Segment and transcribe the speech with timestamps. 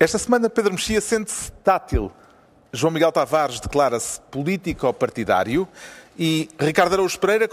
[0.00, 2.12] Esta semana, Pedro Mexia sente-se tátil.
[2.72, 5.66] João Miguel Tavares declara-se político-partidário
[6.16, 7.48] e Ricardo Araújo Pereira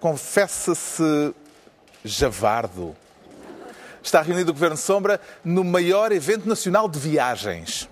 [0.00, 1.32] confessa-se
[2.04, 2.96] javardo.
[4.02, 7.88] Está reunido o Governo Sombra no maior evento nacional de viagens.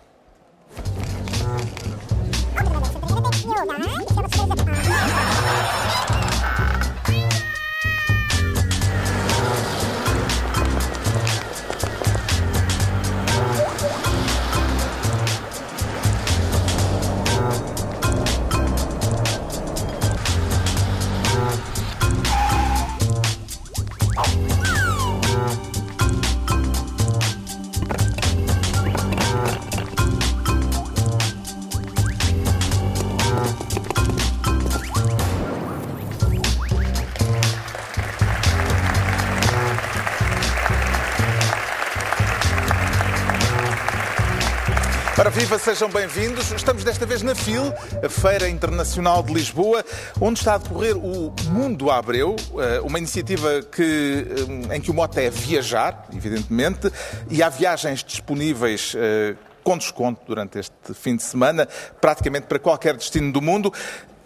[45.44, 46.52] Viva, sejam bem-vindos.
[46.52, 47.64] Estamos desta vez na FIL,
[48.02, 49.84] a Feira Internacional de Lisboa,
[50.18, 54.26] onde está a decorrer o Mundo Abreu, eh, uma iniciativa que,
[54.70, 56.90] eh, em que o mote é viajar, evidentemente,
[57.30, 61.68] e há viagens disponíveis eh, com desconto durante este fim de semana,
[62.00, 63.70] praticamente para qualquer destino do mundo.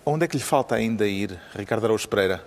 [0.07, 2.45] Onde é que lhe falta ainda ir, Ricardo Araújo Pereira?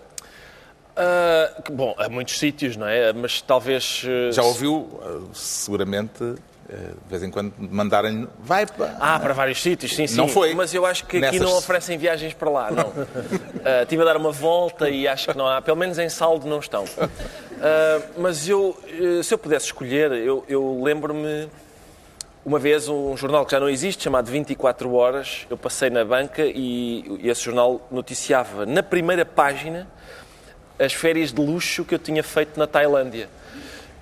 [0.92, 3.12] Uh, bom, há muitos sítios, não é?
[3.12, 4.04] Mas talvez.
[4.04, 6.36] Uh, Já ouviu, uh, seguramente,
[6.70, 8.96] de vez em quando mandarem vai para...
[9.00, 10.16] Ah, para vários sítios, sim, sim.
[10.16, 10.54] Não foi.
[10.54, 11.42] Mas eu acho que aqui Nessas...
[11.42, 12.88] não oferecem viagens para lá, não.
[12.96, 16.48] uh, estive a dar uma volta e acho que não há, pelo menos em saldo
[16.48, 16.84] não estão.
[16.84, 18.78] Uh, mas eu,
[19.24, 21.50] se eu pudesse escolher, eu, eu lembro-me
[22.44, 26.44] uma vez um jornal que já não existe, chamado 24 Horas, eu passei na banca
[26.44, 29.88] e esse jornal noticiava na primeira página
[30.80, 33.30] as férias de luxo que eu tinha feito na Tailândia.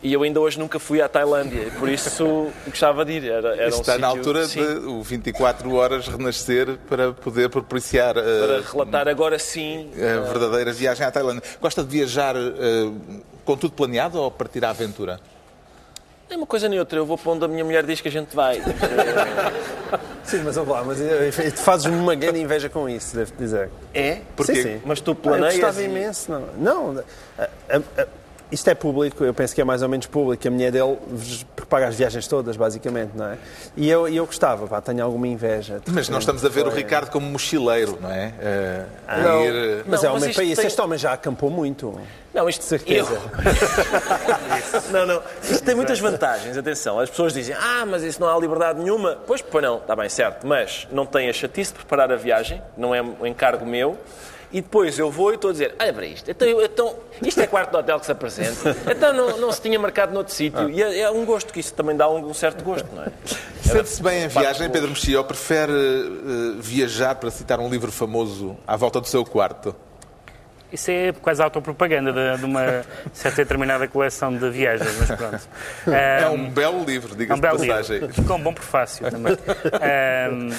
[0.01, 3.25] E eu ainda hoje nunca fui à Tailândia, por isso gostava de ir.
[3.29, 7.49] Era, era Está um na sítio, altura sim, de o 24 horas renascer para poder
[7.49, 9.91] propiciar uh, Para relatar agora sim.
[9.95, 11.43] a verdadeira viagem à Tailândia.
[11.61, 12.95] Gosta de viajar uh,
[13.43, 15.19] com tudo planeado ou partir à aventura?
[16.29, 18.11] Nem uma coisa nem outra, eu vou para onde a minha mulher diz que a
[18.11, 18.61] gente vai.
[20.23, 23.69] Sim, mas olha lá, mas eh, tu fazes uma grande inveja com isso, devo-te dizer.
[23.93, 24.19] É?
[24.35, 24.55] Porquê?
[24.55, 24.81] Sim, sim.
[24.85, 25.55] Mas tu Ah, eu planeias.
[25.55, 26.47] gostava e- imenso, não.
[26.57, 27.03] Não,
[27.39, 28.07] a- a- a-
[28.51, 30.47] isto é público, eu penso que é mais ou menos público.
[30.47, 30.97] A mulher dele
[31.69, 33.37] paga as viagens todas, basicamente, não é?
[33.77, 35.81] E eu, e eu gostava, pá, tenho alguma inveja.
[35.87, 38.27] Mas nós estamos a ver o Foi- Ricardo como mochileiro, não é?
[38.27, 40.55] Uh, a Não, ir, mas Não, é mas homem para isso.
[40.61, 41.99] tem- Este homem já acampou muito.
[42.33, 43.13] Não, isto De certeza.
[43.13, 43.21] Eu-
[44.91, 45.21] não, não.
[45.43, 46.99] Isto tem muitas vantagens, atenção.
[46.99, 49.17] As pessoas dizem, ah, mas isso não há liberdade nenhuma.
[49.27, 50.45] Pois, pois não, está bem, certo.
[50.45, 53.97] Mas não tem a chatice de preparar a viagem, não é um encargo meu.
[54.51, 57.45] E depois eu vou e estou a dizer, olha para isto, então, então, isto é
[57.45, 60.69] quarto de hotel que se apresenta, então não, não se tinha marcado noutro sítio.
[60.71, 63.07] E é, é um gosto, que isso também dá um, um certo gosto, não é?
[63.61, 64.67] Sente-se bem em viagem.
[64.69, 69.23] Pedro Mexia, ou prefere uh, viajar, para citar um livro famoso, à volta do seu
[69.23, 69.75] quarto?
[70.71, 72.83] Isso é quase autopropaganda de, de uma
[73.13, 75.47] certa determinada coleção de viagens, mas pronto.
[75.87, 77.99] É Ahm, um belo livro, é diga-se um de belo passagem.
[77.99, 79.33] livro, com um bom prefácio também.
[79.81, 80.49] Ahm,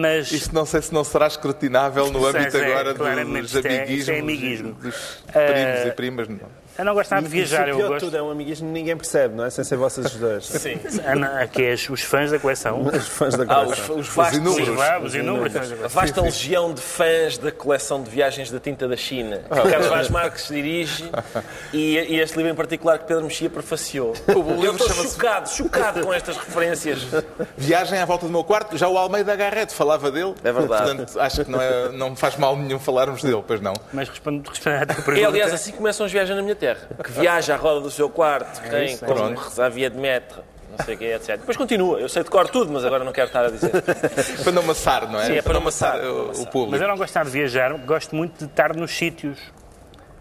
[0.00, 4.08] mas Isto não sei se não será escrutinável no âmbito agora dos isto é- amiguismos,
[4.08, 4.72] é amiguismo.
[4.74, 4.94] dos
[5.32, 6.28] primos Eh, e primas.
[6.28, 6.61] Não.
[6.78, 8.04] Eu não gosto nada de viajar, eu o gosto.
[8.06, 9.50] tudo é um amiguismo que ninguém percebe, não é?
[9.50, 10.44] Sem ser vocês dois.
[10.48, 10.78] Sim.
[11.04, 12.82] Ah, Aqui é os fãs da coleção.
[12.92, 13.96] Os fãs da Ah, coleção.
[13.96, 14.68] os, os vastos, inúmeros.
[14.68, 18.86] Os va- os inúmeros A vasta legião de fãs da coleção de viagens da tinta
[18.88, 21.10] da China, que o Carlos Vaz Marques dirige,
[21.72, 24.12] e, e este livro em particular que Pedro Mexia prefaciou.
[24.28, 27.06] livro Eu estou chocado, chocado com estas referências.
[27.56, 30.34] Viagem à volta do meu quarto, já o Almeida Garrett falava dele.
[30.42, 30.84] É verdade.
[30.96, 33.74] Portanto, acho que não, é, não faz mal nenhum falarmos dele, pois não.
[33.92, 35.28] Mas respondo, respondo à tua É, pergunta.
[35.28, 36.88] aliás, assim começam as viagens na minha terra.
[37.02, 39.60] Que viaja à roda do seu quarto, que tem isso, é como isso.
[39.62, 40.42] a via de metro,
[40.76, 41.38] não sei o que, etc.
[41.38, 43.70] Depois continua, eu sei de cor tudo, mas agora não quero estar a dizer.
[44.42, 45.26] Para não amassar, não é?
[45.26, 46.70] Sim, é para não amassar, o- para o público.
[46.70, 49.38] Mas eu não gosto de viajar, gosto muito de estar nos sítios.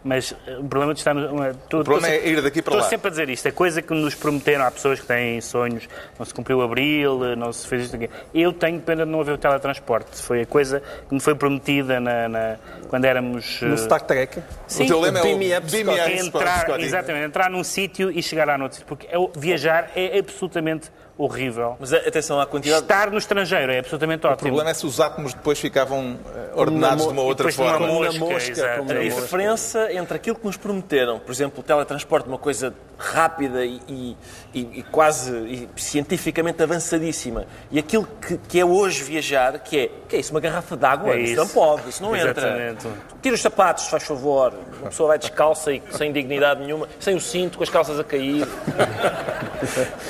[0.03, 1.53] Mas eh, o problema de estar no.
[1.69, 2.89] tô- O problema é ir daqui para Estou lá.
[2.89, 3.47] sempre a dizer isto.
[3.47, 7.35] A coisa que nos prometeram, há pessoas que têm sonhos, não se cumpriu abril, eh,
[7.35, 8.09] não se fez isto aqui.
[8.34, 10.20] Eu tenho pena de não haver o teletransporte.
[10.22, 12.55] Foi a coisa que me foi prometida na, na-
[12.90, 13.61] quando éramos.
[13.61, 14.41] No eh, Star Trek.
[14.66, 16.14] Sim, o teu lema é o me up, Beam me Scotty.
[16.16, 18.87] up, entrar, exatamente, entrar num sítio e chegar lá noutro sítio.
[18.87, 21.78] Porque é o- viajar é absolutamente horrível.
[21.79, 22.81] Mas atenção à quantidade.
[22.81, 24.47] Estar no estrangeiro é absolutamente O ótimo.
[24.49, 26.17] problema é se os átomos depois ficavam
[26.56, 27.88] ordenados de uma outra forma.
[27.88, 28.80] Na Mosca, mosca, exato.
[28.80, 33.66] como A diferença entre aquilo que nos prometeram, por exemplo, o teletransporte, uma coisa rápida
[33.66, 34.18] e, e-
[34.53, 40.16] e- quase e cientificamente avançadíssima, e aquilo que, que é hoje viajar, que é, que
[40.16, 41.14] é isso, uma garrafa de água?
[41.16, 41.32] É isso.
[41.34, 41.42] isso.
[41.42, 42.76] não pode, isso não entra.
[43.22, 44.53] Tira os sapatos, faz favor.
[44.80, 48.03] Uma pessoa vai descalça e sem dignidade nenhuma, sem o cinto, com as calças a
[48.03, 48.48] cair.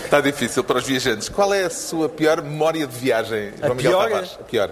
[0.03, 1.29] Está difícil para os viajantes.
[1.29, 4.03] Qual é a sua pior memória de viagem, João Miguel pior?
[4.09, 4.37] Tavares?
[4.39, 4.69] A pior.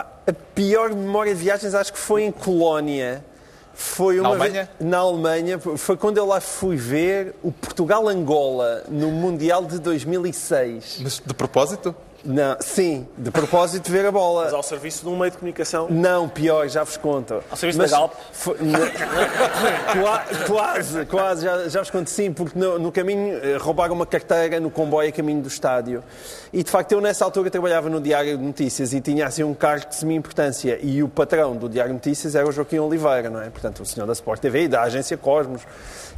[0.00, 3.24] A pior memória de viagens acho que foi em Colónia.
[3.74, 4.70] Foi uma Alemanha?
[4.78, 5.58] vez- na Alemanha.
[5.58, 11.00] Foi quando eu lá fui ver o Portugal-Angola no Mundial de 2006.
[11.02, 11.94] Mas de propósito?
[12.26, 14.44] Não, sim, de propósito de ver a bola.
[14.44, 15.86] Mas ao serviço de um meio de comunicação.
[15.88, 17.42] Não, pior, já vos conto.
[17.48, 18.12] Ao serviço Mas da Galp?
[20.48, 24.58] quase, quase, já, já vos conto sim, porque no, no caminho eh, roubaram uma carteira
[24.58, 26.02] no comboio a caminho do estádio.
[26.52, 29.54] E de facto eu nessa altura trabalhava no Diário de Notícias e tinha assim um
[29.54, 30.78] cargo de semi-importância.
[30.82, 33.50] E o patrão do Diário de Notícias era o Joaquim Oliveira, não é?
[33.50, 35.62] Portanto, o senhor da Sport TV e da agência Cosmos.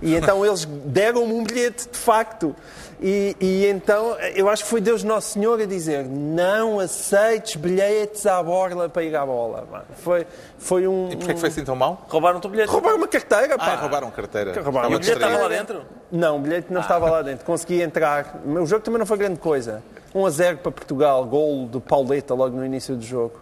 [0.00, 2.54] E então eles deram-me um bilhete, de facto.
[3.00, 8.26] E, e então eu acho que foi Deus Nosso Senhor a dizer: não aceites bilhetes
[8.26, 9.84] à borla para ir à bola.
[10.02, 10.26] Foi,
[10.58, 11.08] foi um.
[11.10, 12.04] E porquê é que foi assim tão mal?
[12.08, 12.70] Roubaram o teu bilhete.
[12.70, 13.66] Roubaram uma carteira, pá.
[13.66, 14.60] Ah, roubaram carteira.
[14.60, 15.82] Roubaram E o bilhete estava lá dentro?
[16.10, 17.44] Não, o bilhete não estava lá dentro.
[17.44, 18.40] Consegui entrar.
[18.44, 19.82] O jogo também não foi grande coisa.
[20.14, 23.38] 1 a 0 para Portugal, gol do Pauleta logo no início do jogo.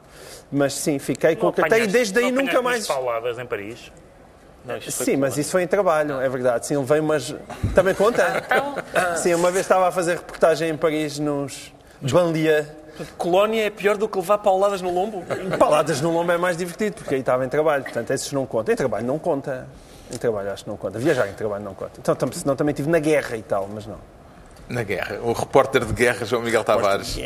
[0.51, 2.87] Mas sim, fiquei com a carteira e desde aí não nunca mais.
[2.87, 3.91] pauladas em Paris.
[4.67, 6.67] Não, Sim, mas isso foi em trabalho, é verdade.
[6.67, 7.35] Sim, levei umas.
[7.75, 8.25] Também conta?
[9.17, 11.73] Sim, uma vez estava a fazer reportagem em Paris nos
[12.03, 12.67] banlieues.
[13.17, 15.23] Colónia é pior do que levar pauladas no lombo?
[15.59, 17.85] Paladas no lombo é mais divertido, porque aí estava em trabalho.
[17.85, 18.73] Portanto, esses não contam.
[18.73, 19.67] Em trabalho não conta.
[20.13, 20.99] Em trabalho acho que não conta.
[20.99, 22.01] Viajar em trabalho não conta.
[22.01, 23.99] Então, senão também estive na guerra e tal, mas não.
[24.69, 25.21] Na guerra.
[25.23, 27.17] O repórter de guerra, João Miguel Tavares.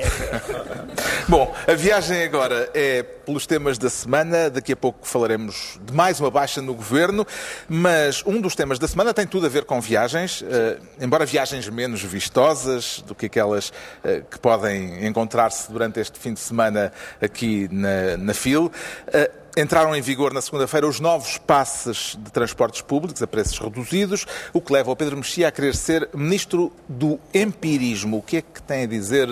[1.27, 4.51] Bom, a viagem agora é pelos temas da semana.
[4.51, 7.27] Daqui a pouco falaremos de mais uma baixa no governo,
[7.67, 11.67] mas um dos temas da semana tem tudo a ver com viagens, eh, embora viagens
[11.69, 13.73] menos vistosas do que aquelas
[14.05, 16.93] eh, que podem encontrar-se durante este fim de semana
[17.23, 18.71] aqui na, na FIL.
[19.07, 24.25] Eh, Entraram em vigor na segunda-feira os novos passes de transportes públicos a preços reduzidos,
[24.53, 28.19] o que leva o Pedro Mexia a querer ser ministro do empirismo.
[28.19, 29.29] O que é que tem a dizer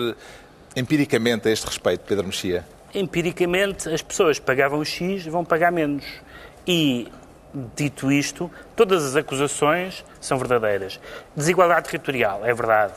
[0.75, 2.65] empiricamente a este respeito, Pedro Mexia?
[2.93, 6.03] Empiricamente, as pessoas pagavam X vão pagar menos.
[6.67, 7.07] E,
[7.75, 10.99] dito isto, todas as acusações são verdadeiras.
[11.35, 12.93] Desigualdade territorial, é verdade.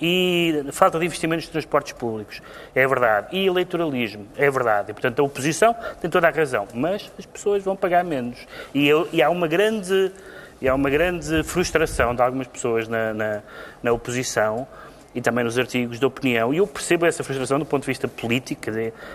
[0.00, 2.40] E falta de investimentos de transportes públicos,
[2.74, 3.28] é verdade.
[3.36, 4.90] E eleitoralismo, é verdade.
[4.90, 6.68] E, portanto, a oposição tem toda a razão.
[6.72, 8.38] Mas as pessoas vão pagar menos.
[8.72, 10.12] E, eu- e há uma grande...
[10.60, 13.42] E há uma grande frustração de algumas pessoas na, na,
[13.80, 14.66] na oposição
[15.14, 16.52] e também nos artigos de opinião.
[16.52, 18.62] E eu percebo essa frustração do ponto de vista político,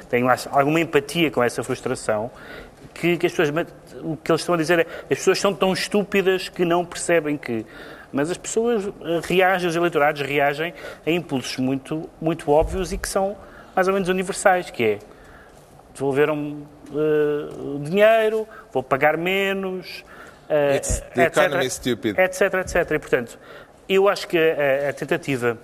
[0.10, 2.32] tenho alguma empatia com essa frustração,
[2.94, 3.50] que, que as pessoas,
[4.02, 7.36] o que eles estão a dizer é as pessoas são tão estúpidas que não percebem
[7.38, 7.66] que.
[8.14, 10.74] Mas as pessoas eh, reagem, os eleitorados reagem
[11.06, 13.36] a impulsos muito, muito óbvios e que são
[13.76, 15.00] mais ou menos universais, que é
[15.94, 20.04] devolveram uh, dinheiro, vou pagar menos,
[20.50, 22.18] uh, It's the stupid.
[22.18, 22.92] etc, etc.
[22.92, 23.40] E, portanto,
[23.90, 25.58] eu acho que a, a tentativa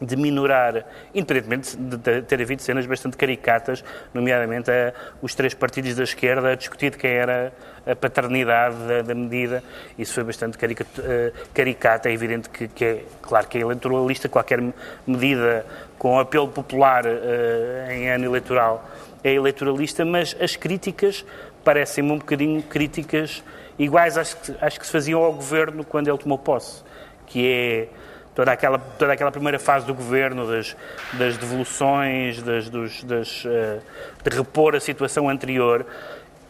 [0.00, 0.84] de minorar,
[1.14, 3.82] independentemente de ter- ter havido cenas bastante caricatas,
[4.14, 7.52] nomeadamente a, os três partidos da esquerda a discutir de quem era
[7.86, 9.62] a paternidade da, da medida,
[9.98, 10.58] isso foi bastante
[11.00, 14.60] eh, caricato, é evidente que, que é, claro que é eleitoralista, qualquer
[15.06, 15.64] medida
[15.98, 18.88] com apelo popular eh, em ano eleitoral
[19.24, 21.24] é eleitoralista, mas as críticas
[21.64, 23.42] parecem-me um bocadinho críticas
[23.78, 26.82] iguais às que, às que se faziam ao governo quando ele tomou posse,
[27.26, 27.88] que é
[28.34, 30.76] toda aquela, toda aquela primeira fase do governo, das,
[31.14, 33.80] das devoluções, das, dos, das, eh,
[34.22, 35.84] de repor a situação anterior.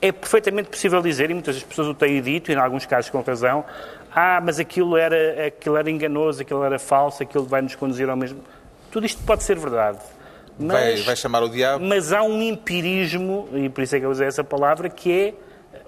[0.00, 3.10] É perfeitamente possível dizer, e muitas das pessoas o têm dito, e em alguns casos
[3.10, 3.64] com razão,
[4.14, 8.16] ah, mas aquilo era, aquilo era enganoso, aquilo era falso, aquilo vai nos conduzir ao
[8.16, 8.40] mesmo.
[8.92, 9.98] Tudo isto pode ser verdade.
[10.58, 11.84] Vai, Mas- vai chamar o diabo?
[11.84, 15.34] mas há um empirismo, e por isso é que eu usei essa palavra, que é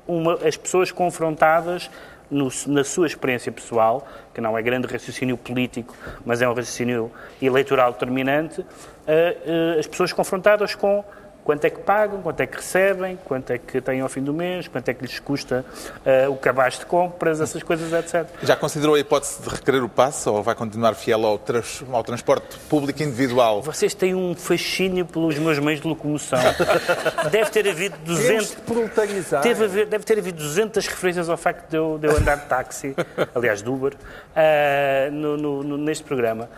[0.06, 1.88] uma- as pessoas confrontadas
[2.30, 7.10] no- na sua experiência pessoal, que não é grande raciocínio político, mas é um raciocínio
[7.42, 8.64] eleitoral determinante,
[9.06, 11.04] eh, eh, as pessoas confrontadas com
[11.44, 14.32] quanto é que pagam, quanto é que recebem, quanto é que têm ao fim do
[14.32, 15.64] mês, quanto é que lhes custa
[16.04, 18.26] eh, o cabaz de compras, essas coisas, etc.
[18.42, 22.02] Já considerou a hipótese de requerer o passe ou vai continuar fiel ao, trans- ao
[22.04, 23.62] transporte público individual?
[23.62, 26.38] Vocês têm um fascínio pelos meus meios de locomoção.
[27.30, 28.50] Deve ter havido Temos 200...
[28.50, 29.42] de proletarizar.
[29.42, 32.36] Teve a ver- deve ter havido 200 referências ao facto de eu, de eu andar
[32.36, 32.94] de táxi,
[33.34, 33.94] aliás, de Uber,
[34.36, 36.48] ah, no- no- no- neste programa.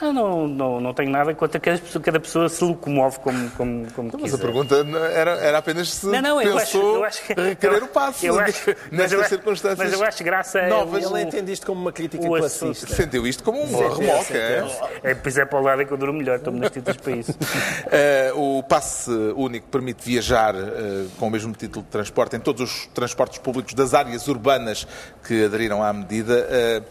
[0.00, 4.10] Não, não, não tenho nada contra cada pessoa, cada pessoa se locomove como, como, como
[4.14, 4.34] Mas quiser.
[4.36, 4.74] a pergunta
[5.14, 7.34] era, era apenas se Não, não, eu acho, pensou eu acho que...
[7.34, 9.78] requerer eu- o passo eu acho, mas nestas eu acho- circunstâncias.
[9.78, 11.04] Mas eu acho graça é novas.
[11.04, 12.86] Ele entende isto como uma crítica classista.
[12.94, 14.24] Sentiu isto como um Sim, remoque.
[14.24, 14.66] sim, é?
[15.04, 17.12] É, pois é para o lado é que eu duro melhor, estou-me nas tintas para
[17.12, 17.34] isso.
[17.94, 22.62] Eh, o passe único permite viajar eh, com o mesmo título de transporte em todos
[22.62, 24.86] os transportes públicos das áreas urbanas
[25.26, 26.46] que aderiram à medida.
[26.50, 26.82] Eh,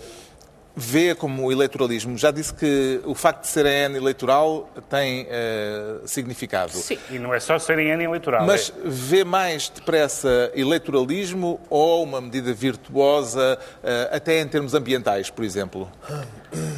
[0.76, 2.18] vê como eleitoralismo.
[2.18, 6.72] Já disse que o facto de ser a N eleitoral tem eh, significado.
[6.72, 8.46] Sim, e não é só serem ano eleitoral.
[8.46, 15.30] Mas é- vê mais depressa eleitoralismo ou uma medida virtuosa, eh, até em termos ambientais,
[15.30, 15.90] por exemplo?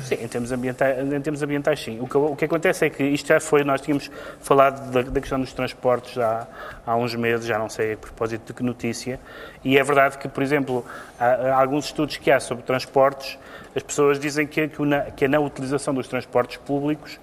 [0.04, 2.00] Sim, em termos ambientais, em termos ambientais sim.
[2.00, 4.10] O que, o que acontece é que isto já foi, nós tínhamos
[4.42, 6.48] falado da, da questão dos transportes já
[6.86, 9.20] há uns meses, já não sei a propósito de que notícia,
[9.64, 10.86] e é verdade que, por exemplo,
[11.20, 13.38] há, há alguns estudos que há sobre transportes,
[13.76, 14.70] as pessoas dizem que,
[15.16, 17.20] que, a não utilização dos transportes públicos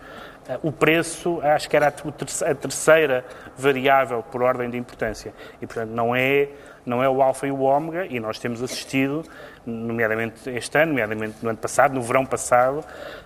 [0.49, 3.25] eh, o preço, acho que era a terceira
[3.57, 5.33] variável por ordem de importância.
[5.62, 6.49] E, portanto, não é,
[6.85, 9.25] não é o alfa e o ômega, e nós temos assistido,
[9.64, 12.85] nomeadamente este ano, nomeadamente no ano passado, no verão passado,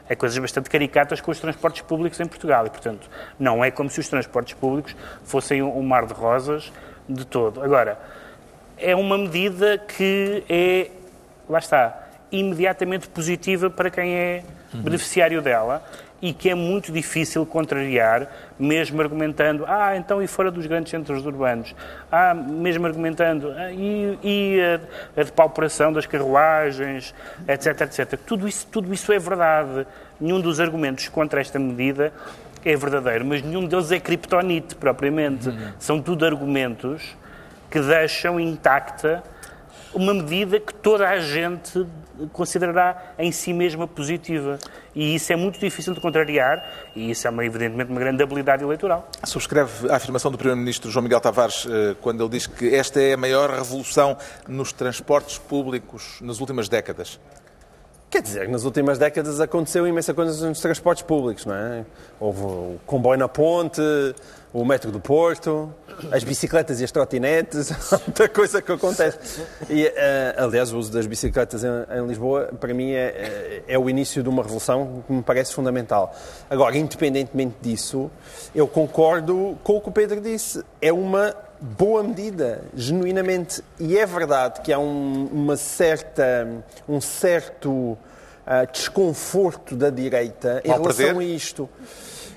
[0.08, 2.66] a coisas bastante caricatas com os transportes públicos em Portugal.
[2.66, 6.70] E, portanto, não é como se os transportes públicos fossem um mar de rosas
[7.08, 7.62] de todo.
[7.62, 7.98] Agora,
[8.76, 10.90] é uma medida que é,
[11.48, 15.82] lá está, imediatamente positiva para quem é beneficiário dela
[16.24, 18.26] e que é muito difícil contrariar,
[18.58, 21.74] mesmo argumentando, ah, então e fora dos grandes centros urbanos,
[22.10, 24.60] ah, mesmo argumentando, ah, e, e
[25.16, 27.14] a, a depauperação das carruagens,
[27.46, 28.18] etc, etc.
[28.26, 29.86] Tudo isso, tudo isso é verdade.
[30.18, 32.10] Nenhum dos argumentos contra esta medida
[32.64, 35.52] é verdadeiro, mas nenhum deles é criptonite, propriamente.
[35.78, 37.14] São tudo argumentos
[37.70, 39.22] que deixam intacta
[39.92, 41.86] uma medida que toda a gente
[42.32, 44.58] considerará em si mesma positiva.
[44.94, 48.62] E isso é muito difícil de contrariar, e isso é, uma, evidentemente, uma grande habilidade
[48.62, 49.08] eleitoral.
[49.24, 53.14] Subscreve a afirmação do Primeiro-Ministro João Miguel Tavares eh, quando ele diz que esta é
[53.14, 54.16] a maior revolução
[54.46, 57.18] nos transportes públicos nas últimas décadas.
[58.14, 61.84] Quer dizer, nas últimas décadas aconteceu imensa coisa nos transportes públicos, não é?
[62.20, 63.82] Houve o comboio na ponte,
[64.52, 65.74] o metro do Porto,
[66.12, 67.72] as bicicletas e as trotinetes,
[68.06, 69.42] muita coisa que acontece.
[69.68, 73.76] E, eh, aliás, o uso das bicicletas em, em Lisboa, para mim, é, é, é
[73.76, 76.14] o início de uma revolução que me parece fundamental.
[76.48, 78.08] Agora, independentemente disso,
[78.54, 80.64] eu concordo com o que o Pedro disse.
[80.80, 83.60] É uma boa medida, genuinamente.
[83.80, 86.46] E é verdade que há um, uma certa,
[86.88, 87.98] um certo
[88.46, 91.20] ah, desconforto da direita em Mal relação perder?
[91.20, 91.68] a isto.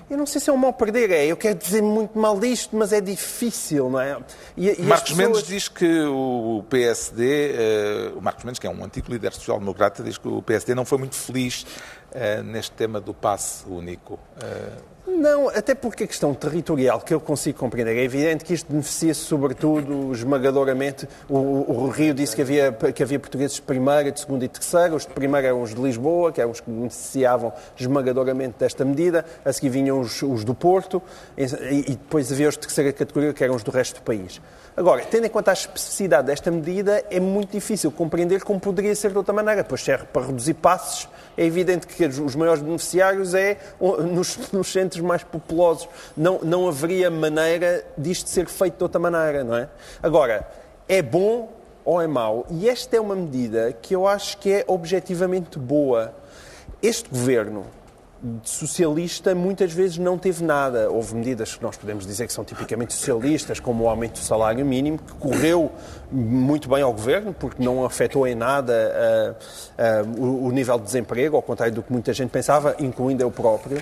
[0.09, 1.25] Eu não sei se é um mal perder, é.
[1.25, 4.17] Eu quero dizer muito mal disto, mas é difícil, não é?
[4.55, 8.69] E, e Marcos pessoas- Mendes diz que o PSD, eh, o Marcos Mendes, que é
[8.69, 11.65] um antigo líder social-democrata, diz que o PSD não foi muito feliz
[12.13, 14.17] eh, neste tema do passe único.
[14.41, 18.69] Eh, Não, até porque a questão territorial que eu consigo compreender é evidente que isto
[18.69, 21.07] beneficia sobretudo esmagadoramente.
[21.29, 24.93] O, o, Rio disse que havia, que havia portugueses de primeira, de segunda e terceira.
[24.93, 29.23] Os de primeira eram os de Lisboa, que eram os que beneficiavam esmagadoramente desta medida.
[29.45, 31.01] A seguir vinham os, os do Porto
[31.37, 34.41] e, e depois havia os de terceira categoria, que eram os do resto do país.
[34.75, 39.11] Agora, tendo em conta a especificidade desta medida, é muito difícil compreender como poderia ser
[39.11, 41.07] de outra maneira, pois serve para reduzir passos.
[41.37, 45.87] É evidente que os maiores beneficiários é nos, nos centros mais populosos.
[46.15, 49.69] Não, não haveria maneira disto ser feito de outra maneira, não é?
[50.01, 50.49] Agora,
[50.89, 51.49] é bom
[51.85, 52.45] ou é mau?
[52.49, 56.13] E esta é uma medida que eu acho que é objetivamente boa.
[56.81, 57.65] Este governo
[58.43, 60.89] socialista muitas vezes não teve nada.
[60.89, 64.65] Houve medidas que nós podemos dizer que são tipicamente socialistas, como o aumento do salário
[64.65, 65.71] mínimo, que correu
[66.11, 69.35] muito bem ao governo, porque não afetou em nada
[69.77, 73.21] uh, uh, o, o, nível de desemprego, ao contrário do que muita gente pensava, incluindo
[73.21, 73.81] eu próprio.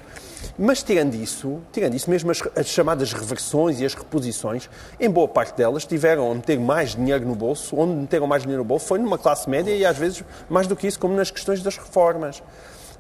[0.58, 5.28] Mas tirando isso, tirando isso mesmo as, as chamadas reversões e as reposições, em boa
[5.28, 8.86] parte delas tiveram a meter mais dinheiro no bolso, onde meteram mais dinheiro no bolso
[8.86, 11.78] foi numa classe média e às vezes mais do que isso, como nas questões das
[11.78, 12.42] reformas.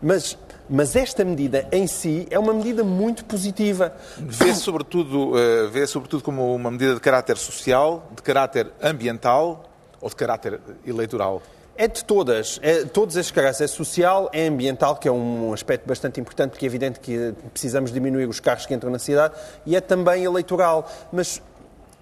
[0.06, 0.38] Mas,
[0.70, 3.92] mas esta medida em si é uma medida muito positiva.
[4.20, 9.64] Vê sobretudo, uh, vê sobretudo como uma medida de caráter social, de caráter ambiental
[10.00, 11.42] ou de caráter eleitoral?
[11.76, 12.60] É de todas.
[12.62, 13.62] É, todos estes caráteres.
[13.62, 17.92] É social, é ambiental, que é um aspecto bastante importante, porque é evidente que precisamos
[17.92, 19.34] diminuir os carros que entram na cidade,
[19.66, 20.88] e é também eleitoral.
[21.12, 21.42] Mas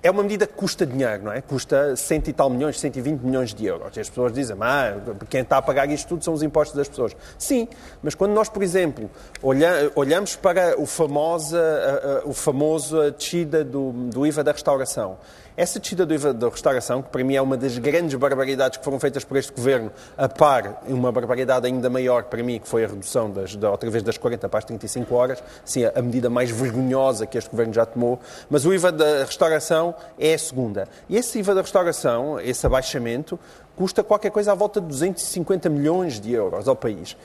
[0.04, 1.40] é uma medida que custa dinheiro, não é?
[1.42, 3.96] Custa cento e tal milhões, 120 milhões de euros.
[3.96, 4.98] E as pessoas dizem, ah,
[5.30, 7.16] quem está a pagar isto tudo são os impostos das pessoas.
[7.40, 7.70] Sim,
[8.04, 9.10] mas quando nós, por exemplo,
[9.42, 15.18] olha, olhamos para o, famosa, o famoso descida do, do IVA da restauração,
[15.56, 18.84] Essa descida do IVA da restauração, que para mim é uma das grandes barbaridades que
[18.84, 22.84] foram feitas por este governo, a par, uma barbaridade ainda maior para mim, que foi
[22.84, 26.28] a redução das, da, outra vez das 40 para as 35 horas, sim, a medida
[26.28, 28.20] mais vergonhosa que este governo já tomou,
[28.50, 30.88] mas o IVA da restauração é a segunda.
[31.08, 33.40] E esse IVA da restauração, esse abaixamento,
[33.76, 37.16] custa qualquer coisa à volta de 250 milhões de euros ao país.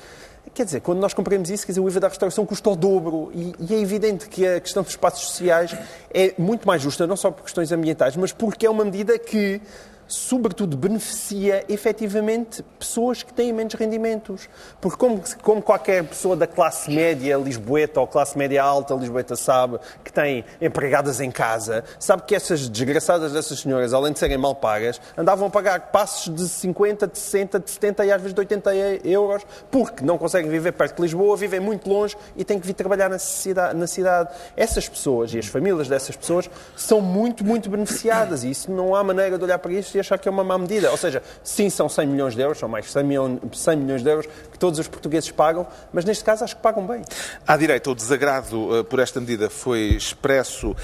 [0.55, 3.31] Quer dizer, quando nós compramos isso, quer dizer, o IVA da restauração custa o dobro.
[3.35, 5.77] E, e, é evidente que a questão dos espaços sociais
[6.13, 9.61] é muito mais justa, não só por questões ambientais, mas porque é uma medida que
[10.09, 14.49] sobretudo, beneficia efetivamente pessoas que têm menos rendimentos.
[14.81, 19.79] Porque, como, como qualquer pessoa da classe média lisboeta ou classe média alta lisboeta sabe,
[20.03, 24.55] que tem empregadas em casa, sabe que essas desgraçadas dessas senhoras, além de serem mal
[24.55, 28.41] pagas, andavam a pagar passos de 50, de 60, de 70 e às vezes de
[28.41, 28.75] 80
[29.05, 32.75] euros, porque não conseguem viver perto de Lisboa, vivem muito longe e têm que vir
[32.75, 33.77] trabalhar na cidade.
[33.77, 34.31] Na cidade.
[34.57, 39.05] Essas pessoas e as famílias dessas pessoas são muito, muito beneficiadas e isso não há
[39.05, 40.91] maneira de olhar para isto achar que é uma má medida.
[40.91, 44.11] Ou seja, sim, são 100 milhões de euros, são mais 100 milhões, 100 milhões de
[44.11, 47.03] euros que todos os portugueses pagam, mas neste caso acho que pagam bem.
[47.47, 50.75] À direita, o desagrado uh, por esta medida foi expresso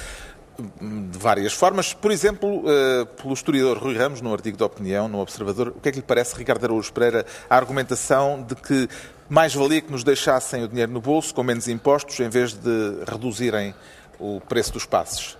[0.80, 1.92] hum, de várias formas.
[1.92, 5.88] Por exemplo, uh, pelo historiador Rui Ramos, num artigo de opinião, no Observador, o que
[5.88, 8.88] é que lhe parece, Ricardo Araújo Pereira, a argumentação de que
[9.28, 13.04] mais valia que nos deixassem o dinheiro no bolso, com menos impostos, em vez de
[13.06, 13.74] reduzirem
[14.18, 15.36] o preço dos passes?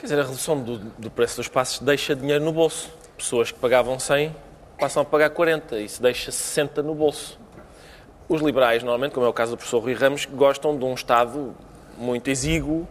[0.00, 2.90] Quer dizer, a redução do, do preço dos passos deixa dinheiro no bolso.
[3.18, 4.34] Pessoas que pagavam 100
[4.78, 7.38] passam a pagar 40, isso deixa 60 no bolso.
[8.26, 11.54] Os liberais, normalmente, como é o caso do professor Rui Ramos, gostam de um Estado
[11.98, 12.88] muito exíguo,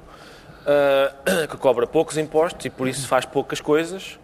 [0.68, 4.20] uh, que cobra poucos impostos e por isso faz poucas coisas,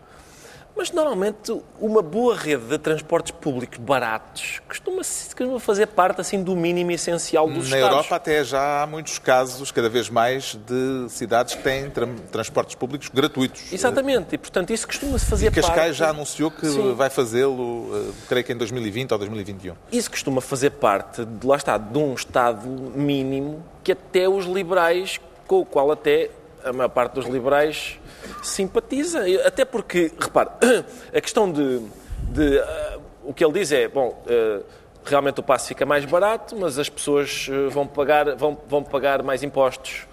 [0.76, 6.56] mas normalmente uma boa rede de transportes públicos baratos costuma, costuma fazer parte assim do
[6.56, 7.98] mínimo essencial dos Na Estados.
[7.98, 12.76] Europa até já há muitos casos, cada vez mais, de cidades que têm tra transportes
[12.76, 13.72] públicos gratuitos.
[13.72, 15.94] Exatamente, e portanto isso costuma-se fazer e Cascais parte...
[15.94, 16.94] já anunciou que Sim.
[16.94, 19.76] vai fazê-lo, eh, creio que em 2020 ou 2021.
[19.92, 25.20] Isso costuma fazer parte, de, lá está, de um Estado mínimo que até os liberais,
[25.48, 26.30] com o qual até
[26.64, 28.00] a maior parte dos liberais
[28.44, 29.24] simpatiza.
[29.46, 30.50] Até porque, repare,
[31.14, 31.82] a questão de.
[32.30, 34.64] de uh, o que ele diz é: bom, uh,
[35.04, 39.24] realmente o passe fica mais barato, mas as pessoas uh, vão pagar, vão, vão pagar
[39.24, 40.08] mais impostos.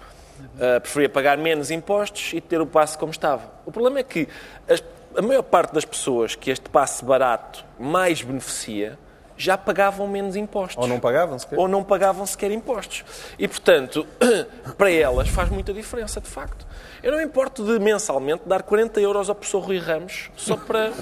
[0.55, 3.51] Uh, preferia pagar menos impostos e ter o passe como estava.
[3.65, 4.27] O problema é que
[4.67, 4.83] as,
[5.17, 8.97] a maior parte das pessoas que este passe barato mais beneficia
[9.37, 10.77] já pagavam menos impostos.
[10.77, 11.59] Ou não pagavam sequer.
[11.59, 13.03] Ou não pagavam sequer impostos.
[13.37, 14.05] E, portanto,
[14.77, 16.65] para elas faz muita diferença, de facto.
[17.03, 20.93] Eu não me importo de mensalmente dar 40 euros ao professor Rui Ramos só para,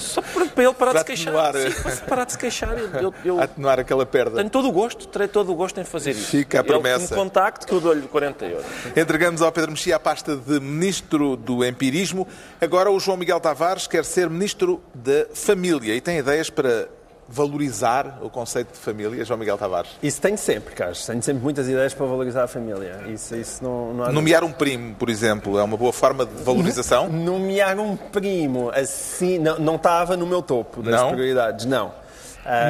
[0.00, 1.54] só para, para ele parar para de se queixar.
[1.54, 2.78] Sim, para parar de se queixar.
[2.78, 4.36] Eu, eu, atenuar aquela perda.
[4.36, 6.30] Tenho todo o gosto, terei todo o gosto em fazer isso.
[6.30, 6.96] Fica a promessa.
[6.96, 8.66] Ele que me contacte que eu dou-lhe 40 euros.
[8.96, 12.26] Entregamos ao Pedro Mexia a pasta de Ministro do Empirismo.
[12.58, 16.88] Agora o João Miguel Tavares quer ser Ministro da Família e tem ideias para
[17.28, 19.90] valorizar o conceito de família, João Miguel Tavares?
[20.02, 21.04] Isso tenho sempre, Carlos.
[21.04, 23.02] Tenho sempre muitas ideias para valorizar a família.
[23.08, 27.08] Isso, isso não, não Nomear um primo, por exemplo, é uma boa forma de valorização?
[27.10, 31.10] Nomear um primo, assim, não, não estava no meu topo das não?
[31.10, 32.05] prioridades, não.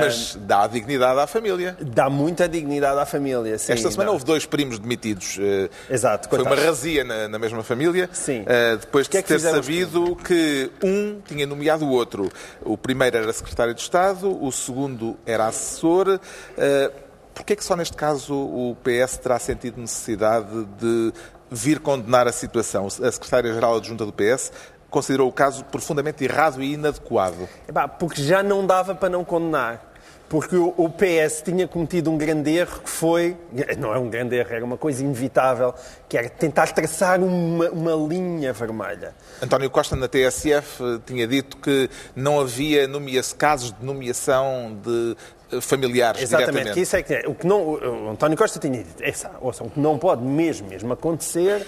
[0.00, 1.76] Mas dá dignidade à família.
[1.80, 3.72] Dá muita dignidade à família, sim.
[3.72, 4.12] Esta semana dá.
[4.12, 5.38] houve dois primos demitidos.
[5.40, 6.28] Eh, Exato.
[6.28, 8.08] Foi uma razia na, na mesma família.
[8.12, 8.42] Sim.
[8.42, 12.30] Uh, depois de que é ter sabido que um tinha nomeado o outro.
[12.62, 16.18] O primeiro era secretário de Estado, o segundo era assessor.
[16.56, 21.12] Uh, Porquê é que só neste caso o PS terá sentido necessidade de
[21.50, 22.86] vir condenar a situação?
[22.86, 24.50] A secretária-geral adjunta do PS
[24.96, 27.46] considerou o caso profundamente errado e inadequado?
[27.98, 29.92] Porque já não dava para não condenar.
[30.26, 33.36] Porque o PS tinha cometido um grande erro que foi,
[33.78, 35.72] não é um grande erro, era uma coisa inevitável,
[36.08, 39.14] que era tentar traçar uma, uma linha vermelha.
[39.40, 42.88] António Costa, na TSF, tinha dito que não havia
[43.38, 45.16] casos de nomeação de
[45.52, 47.22] eh, familiares Exatamente, que isso é que é.
[47.28, 50.68] O que não, o António Costa tinha dito, essa, ouça, o que não pode mesmo,
[50.68, 51.64] mesmo acontecer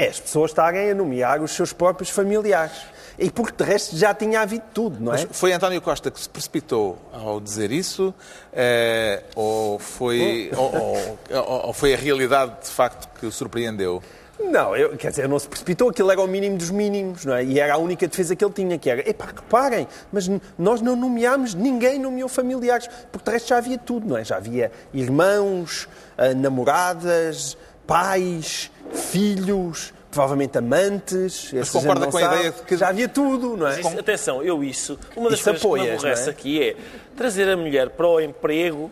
[0.00, 2.72] é as pessoas estarem a nomear os seus próprios familiares.
[3.18, 5.26] E porque de resto já tinha havido tudo, não é?
[5.26, 8.14] Mas foi António Costa que se precipitou ao dizer isso?
[8.50, 14.02] Eh, ou, foi, ou, ou, ou foi a realidade de facto que o surpreendeu?
[14.42, 17.44] Não, eu, quer dizer, não se precipitou, aquilo era o mínimo dos mínimos, não é?
[17.44, 20.96] E era a única defesa que ele tinha, que era, epá, reparem, mas nós não
[20.96, 24.24] nomeámos, ninguém nomeou familiares, porque de resto já havia tudo, não é?
[24.24, 25.86] Já havia irmãos,
[26.16, 31.50] eh, namoradas, pais, filhos, provavelmente amantes.
[31.52, 32.36] Mas concorda com a sabe.
[32.36, 32.76] ideia de que...
[32.76, 33.80] Já havia tudo, não é?
[33.80, 36.32] Isso, atenção, eu isso, uma das Isso coisas apoias, que me aborrece é?
[36.32, 36.76] aqui é
[37.16, 38.90] trazer a mulher para o emprego,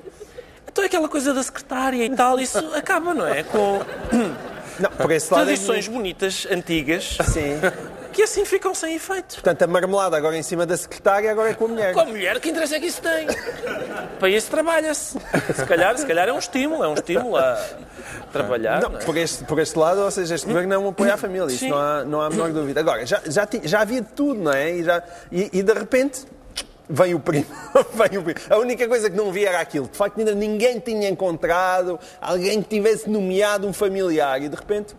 [0.71, 3.43] então aquela coisa da secretária e tal, isso acaba, não é?
[3.43, 3.81] Com
[4.79, 7.59] Não, por esse lado é tradições bonitas, antigas, Sim.
[8.19, 9.35] Que assim ficam sem efeito.
[9.35, 11.95] Portanto, a marmelada agora em cima da secretária, agora é com a mulher.
[11.95, 13.29] Com a mulher, que interesse é que isso tem?
[14.19, 15.17] Para isso trabalha-se.
[15.55, 17.65] Se calhar, se calhar é um estímulo, é um estímulo a
[18.33, 18.83] trabalhar.
[18.83, 19.05] Não, não é?
[19.05, 21.69] por, este, por este lado, ou seja, este governo não apoia a família, isso Sim.
[21.71, 22.81] não há, não há a menor dúvida.
[22.81, 24.73] Agora, já, já, já havia de tudo, não é?
[24.73, 26.25] E, já- e- e de repente
[26.91, 27.47] vem o primo.
[27.95, 28.41] vem o primo.
[28.51, 29.87] A única coisa que não havia era aquilo.
[29.87, 34.97] De facto, ainda ninguém tinha encontrado alguém que tivesse nomeado um familiar e de repente.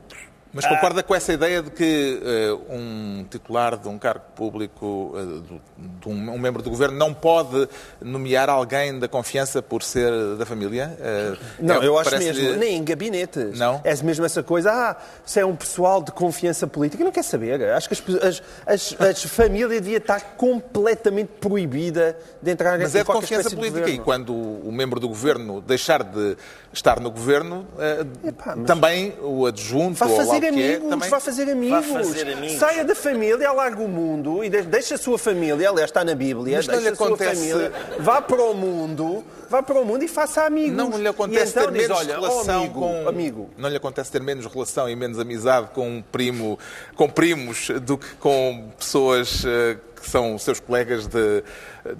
[0.51, 5.13] Mas concorda com essa ideia de que eh, um titular de um cargo público,
[5.47, 5.61] do-
[5.99, 7.67] de um, um membro do governo, não pode
[8.01, 10.97] nomear alguém da confiança por ser da família?
[10.99, 12.55] Eh, Não, é- eu acho mesmo.
[12.57, 13.59] Nem em gabinetes.
[13.59, 13.79] Não?
[13.83, 17.03] É mesmo essa coisa, ah, se é um pessoal de confiança política.
[17.03, 17.61] Não quer saber.
[17.69, 22.99] Acho que as, as, as, as famílias devia estar completamente proibida de entrar Mas em
[22.99, 26.35] é de confiança espécie de política e quando o membro do governo deixar de
[26.73, 27.67] estar no governo,
[28.23, 31.09] Epá, também o adjunto ou fazer é, amigos, também...
[31.09, 31.85] vá fazer amigos.
[31.87, 32.57] fazer amigos.
[32.57, 36.15] Saia da família, alarga o mundo e de- deixa a sua família, aliás, está na
[36.15, 39.85] Bíblia, Mas deixa lhe a sua acontece- família, vá para o mundo, vá para o
[39.85, 40.75] mundo e faça amigos.
[40.75, 43.49] Não lhe acontece então ter diz, menos olha, relação oh, amigo, com amigo.
[43.57, 46.57] Não lhe acontece ter menos relação e menos amizade com um primo,
[46.95, 51.43] com primos do que com pessoas eh, que são seus colegas de,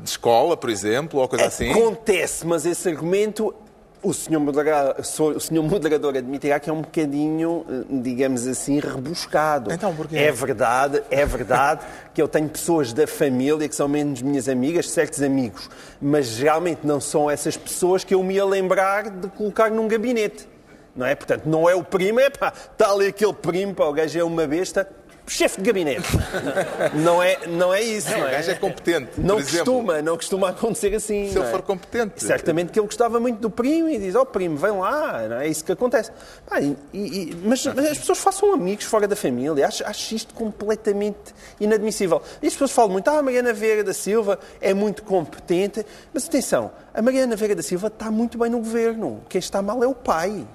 [0.01, 1.71] de escola, por exemplo, ou coisa assim.
[1.71, 3.53] Acontece, mas esse argumento
[4.01, 9.71] o senhor, modera- o senhor moderador admitirá que é um bocadinho, digamos assim, rebuscado.
[9.73, 10.17] Então, porquê?
[10.17, 14.89] É verdade, é verdade que eu tenho pessoas da família que são menos minhas amigas,
[14.89, 15.69] certos amigos,
[16.01, 20.47] mas geralmente não são essas pessoas que eu me ia lembrar de colocar num gabinete.
[20.95, 21.15] Não é?
[21.15, 24.23] Portanto, não é o primo, é pá, está ali aquele primo, pá, o gajo é
[24.23, 24.89] uma besta,
[25.29, 26.07] chefe de gabinete.
[26.95, 28.31] não, é, não é isso, não, O é?
[28.31, 29.11] gajo é competente.
[29.17, 29.73] Não por exemplo.
[29.73, 31.29] costuma, não costuma acontecer assim.
[31.29, 31.51] Se não ele é?
[31.51, 32.23] for competente.
[32.23, 35.47] Certamente que ele gostava muito do primo e diz, ó primo, vem lá, não é
[35.47, 36.11] isso que acontece.
[36.47, 40.33] Pá, e- e- mas, mas as pessoas façam amigos fora da família, acho, acho isto
[40.33, 42.21] completamente inadmissível.
[42.41, 46.25] E as pessoas falam muito, ah, a Mariana Vieira da Silva é muito competente, mas
[46.27, 49.87] atenção, a Mariana Vieira da Silva está muito bem no governo, quem está mal é
[49.87, 50.45] o pai.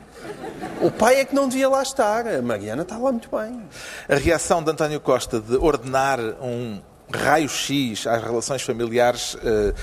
[0.80, 3.62] O pai é que não devia lá estar, a Mariana está lá muito bem.
[4.08, 6.80] A reação de António Costa de ordenar um
[7.12, 9.74] raio-x às relações familiares eh,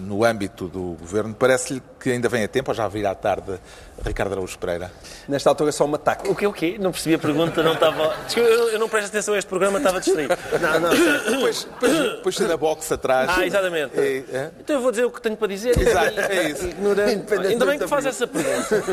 [0.00, 3.58] no âmbito do governo, parece-lhe que ainda vem a tempo ou já virá à tarde
[4.04, 4.90] Ricardo Araújo Pereira?
[5.28, 6.28] Nesta altura só um ataque.
[6.28, 6.76] O quê, o quê?
[6.78, 8.14] Não percebi a pergunta, não estava...
[8.36, 10.36] Eu, eu não presto atenção a este programa, estava distraído.
[10.60, 13.30] Não, não, Depois, depois, depois na box atrás.
[13.30, 13.98] Ah, exatamente.
[13.98, 14.50] É, é?
[14.60, 15.78] Então eu vou dizer o que tenho para dizer.
[15.78, 16.66] Exato, é isso.
[16.66, 17.34] Ignorante.
[17.34, 18.84] Ainda bem que me faz essa pergunta.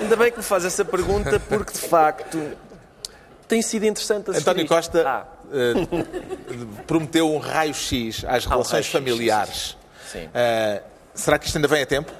[0.00, 2.40] Ainda bem que me faz essa pergunta, porque de facto
[3.46, 4.66] tem sido interessante assistir António.
[4.66, 9.76] Costa Ah, eh, prometeu um raio-x às relações raio-x, familiares.
[10.06, 10.28] Sim.
[10.34, 10.82] Eh,
[11.14, 12.12] será que isto ainda vem a tempo?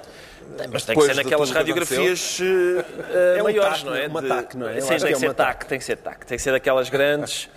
[0.70, 4.08] mas tem que ser naquelas radiografias eh, É um maiores, tac, não é?
[4.08, 4.80] De- tac, não é?
[4.80, 6.26] Sim, acho tem que é ser uma tac, tem que ser tac.
[6.26, 7.48] Tem que ser daquelas grandes.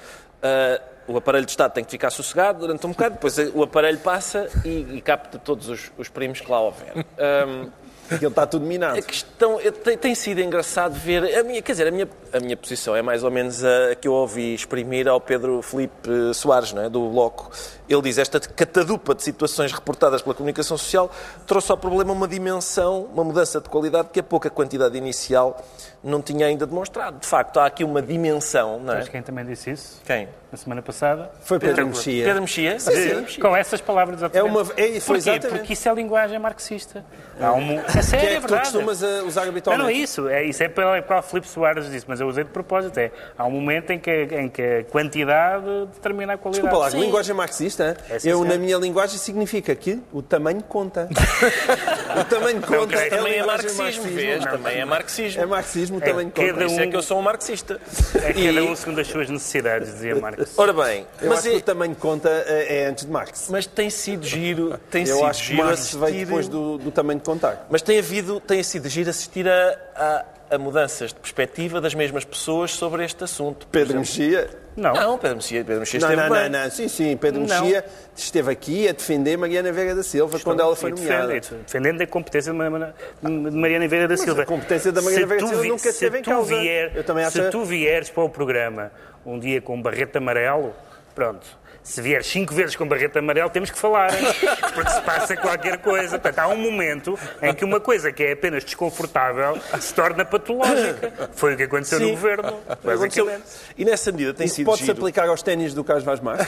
[0.41, 3.97] eh, o aparelho de Estado tem que ficar sossegado durante um bocado, depois o aparelho
[3.99, 6.93] passa e, e capta todos os, os primos que lá houver.
[7.17, 7.69] Ahm,
[8.09, 8.97] Aquilo está tudo minado.
[8.97, 11.37] A questão tem, tem sido engraçado ver.
[11.37, 14.07] A minha, quer dizer, a minha, a minha posição é mais ou menos a que
[14.07, 17.51] eu ouvi exprimir ao Pedro Felipe Soares, não é, do Bloco.
[17.89, 21.11] Ele diz esta catadupa de situações reportadas pela comunicação social
[21.45, 25.63] trouxe ao problema uma dimensão, uma mudança de qualidade que a pouca quantidade inicial
[26.03, 27.19] não tinha ainda demonstrado.
[27.19, 28.97] De facto, há aqui uma dimensão, não é?
[28.97, 30.01] Sabes quem também disse isso?
[30.05, 30.27] Quem?
[30.49, 31.29] Na semana passada?
[31.41, 32.23] Foi Pedro Mexia.
[32.23, 32.79] Pedro Mexia?
[32.79, 33.21] Sim, Pedro sim.
[33.21, 33.41] Mexia.
[33.43, 35.17] Com essas palavras É uma, é, foi Porquê?
[35.17, 35.47] exatamente.
[35.49, 37.03] Porque isso é linguagem marxista.
[37.37, 37.79] Há um...
[37.79, 38.61] É sério, Que é é que tu verdade.
[38.71, 39.83] costumas uh, usar Não, habitualmente.
[39.83, 40.29] não é isso.
[40.29, 42.97] É, isso é pela qual Filipe Soares disse, mas eu usei de propósito.
[42.97, 46.63] É, há um momento em que, em que a quantidade determina a qualidade.
[46.63, 47.01] Desculpa lá, Sim.
[47.01, 48.45] linguagem marxista, É, sim, eu, senhor.
[48.47, 51.09] na minha linguagem, significa que o tamanho conta.
[52.19, 53.01] o tamanho conta creio.
[53.13, 54.45] é Também é linguagem marxismo, vês?
[54.45, 55.41] Não, Também é marxismo.
[55.41, 56.65] É marxismo, o tamanho cada conta.
[56.65, 57.81] Isso é que eu sou um marxista.
[58.15, 60.36] É cada um segundo as suas necessidades, dizia Marx.
[60.55, 63.47] Ora bem, Eu mas, acho que é- o tamanho conta é, é antes de Marx.
[63.49, 65.97] mas tem sido giro, tem Eu sido acho que giro Marx assistir...
[65.99, 67.65] veio depois do, do tamanho de contar.
[67.69, 72.23] Mas tem havido, tem sido giro assistir a, a, a mudanças de perspectiva das mesmas
[72.23, 73.65] pessoas sobre este assunto.
[73.71, 74.49] Pedro Mexia.
[74.77, 74.93] Não.
[74.93, 76.49] Não, Pedro Mexia, Pedro Mexia Não, esteve não, bem.
[76.49, 76.69] não, não.
[76.71, 77.17] Sim, sim.
[77.17, 77.47] Pedro Não.
[77.61, 77.83] Mexia
[78.15, 81.27] esteve aqui a defender Mariana Veiga da Silva quando ela foi nomeada.
[81.33, 84.43] defende- Defendendo a competência de Mariana- de Mariana da Silva.
[84.43, 86.55] a competência da Mariana Se da Silva vi- nunca se esteve em tu causa.
[86.59, 88.91] vier- Eu também acho- Se tu vieres para o programa
[89.25, 90.73] um dia com um barrete amarelo,
[91.15, 91.45] pronto.
[91.87, 94.11] Se vier cinco vezes com barrete amarelo, temos que falar.
[94.75, 96.19] Porque se passa qualquer coisa.
[96.19, 101.29] Portanto, há um momento em que uma coisa que é apenas desconfortável se torna patológica.
[101.33, 102.11] Foi o que aconteceu no Sim.
[102.11, 102.59] governo.
[102.67, 103.25] Aconteceu.
[103.25, 103.43] Basicamente.
[103.77, 106.47] E nessa medida tem Isso sido pode-se aplicar aos ténis do Carlos Vaz Marques.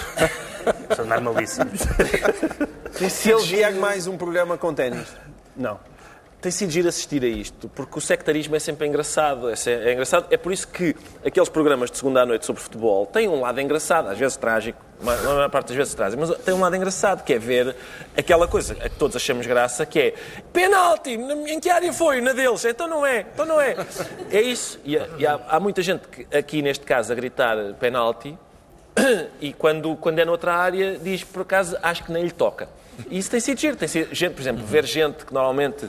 [0.94, 1.80] São normalíssimos.
[3.10, 5.08] Se ele vier mais um programa com ténis.
[5.56, 5.80] Não.
[6.42, 9.50] Tem sido giro assistir a isto, porque o sectarismo é sempre engraçado.
[9.50, 10.26] É, é engraçado.
[10.32, 13.60] É por isso que aqueles programas de segunda à noite sobre futebol têm um lado
[13.60, 16.76] engraçado, às vezes trágico, ma- a maior parte das vezes trágico, mas tem um lado
[16.76, 17.76] engraçado, que é ver
[18.18, 20.14] aquela coisa que todos achamos graça, que é
[20.54, 22.22] penalti, na- em que área foi?
[22.22, 23.76] Na deles, então não é, então não é.
[24.32, 24.80] É isso.
[24.86, 28.38] E, há- e há, há muita gente que, aqui neste caso a gritar penalti,
[29.42, 32.70] e quando, quando é noutra área diz, por acaso, acho que nem lhe toca.
[33.10, 33.76] E isso tem sido giro.
[33.78, 35.88] Tem sido gente, por exemplo, ver gente que normalmente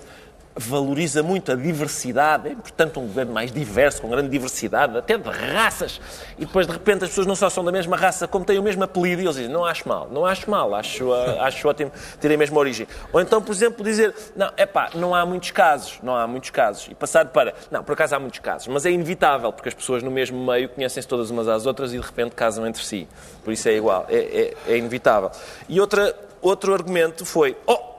[0.65, 5.29] valoriza muito a diversidade, é importante um governo mais diverso, com grande diversidade, até de
[5.29, 6.01] raças,
[6.39, 8.63] e depois de repente as pessoas não só são da mesma raça, como têm o
[8.63, 11.91] mesmo apelido, e eles dizem, não acho mal, não acho mal, acho, ah, acho ótimo
[12.21, 12.87] terem a mesma origem.
[13.13, 16.51] Ou então, por exemplo, dizer, não, é pá, não há muitos casos, não há muitos
[16.51, 19.75] casos, e passar para, não, por acaso há muitos casos, mas é inevitável, porque as
[19.75, 23.09] pessoas no mesmo meio conhecem-se todas umas às outras e de repente casam entre si,
[23.45, 25.31] por isso é igual, é, é, é inevitável.
[25.69, 27.91] E outra, outro argumento foi, oh,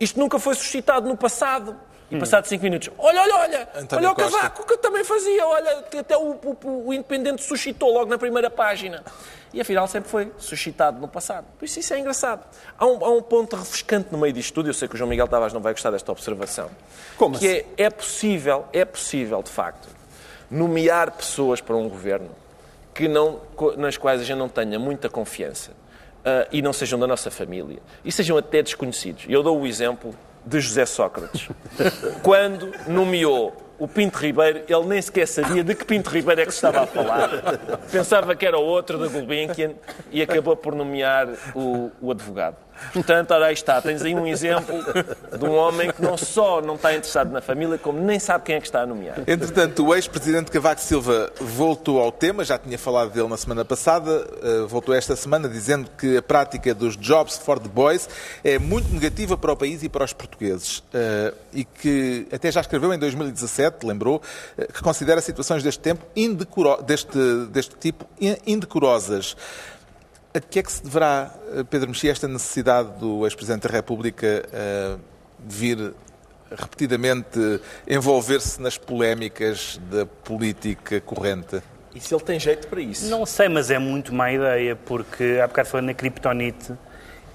[0.00, 1.76] isto nunca foi suscitado no passado.
[2.10, 4.32] E passado cinco minutos, olha, olha, olha, António olha o Costa.
[4.38, 6.32] cavaco que eu também fazia, olha, até o,
[6.64, 9.04] o- o Independente suscitou logo na primeira página.
[9.52, 11.44] E afinal sempre foi suscitado no passado.
[11.58, 12.44] Por isso isso é engraçado.
[12.78, 15.08] Há um, há um ponto refrescante no meio disto tudo, eu sei que o João
[15.10, 16.68] Miguel Tavares não vai gostar desta observação.
[17.16, 19.88] Como que é, é possível, é possível, de facto,
[20.50, 22.30] nomear pessoas para um governo
[22.94, 23.40] que não,
[23.76, 25.70] nas quais a gente não tenha muita confiança
[26.24, 29.24] ah, e não sejam da nossa família e sejam até desconhecidos.
[29.28, 31.48] Eu dou o exemplo de José Sócrates.
[32.22, 36.52] Quando nomeou o Pinto Ribeiro, ele nem sequer sabia de que Pinto Ribeiro é que
[36.52, 37.30] se estava a falar.
[37.90, 39.72] Pensava que era outro da Gulbenkian
[40.10, 42.56] e acabou por nomear o, o advogado.
[42.92, 44.74] Portanto, ora aí está, tens aí um exemplo
[45.38, 48.56] de um homem que não só não está interessado na família, como nem sabe quem
[48.56, 49.18] é que está a nomear.
[49.26, 54.26] Entretanto, o ex-presidente Cavaco Silva voltou ao tema, já tinha falado dele na semana passada,
[54.42, 58.08] eh, voltou esta semana dizendo que a prática dos Jobs for the Boys
[58.42, 60.82] é muito negativa para o país e para os portugueses.
[60.92, 64.22] Eh, E que até já escreveu em 2017, lembrou,
[64.56, 67.18] eh, que considera situações deste, tempo indecoro- deste,
[67.50, 69.36] deste tipo in- indecorosas.
[70.32, 74.48] A que é que se deverá, eh, Pedro Mexia, esta necessidade do ex-presidente da República
[74.52, 74.96] eh,
[75.40, 75.92] vir
[76.50, 81.60] repetidamente envolver-se nas polémicas da política corrente?
[81.92, 83.08] E se ele tem jeito para isso?
[83.08, 86.74] Não sei, mas é muito má ideia, porque há bocado falando na criptonite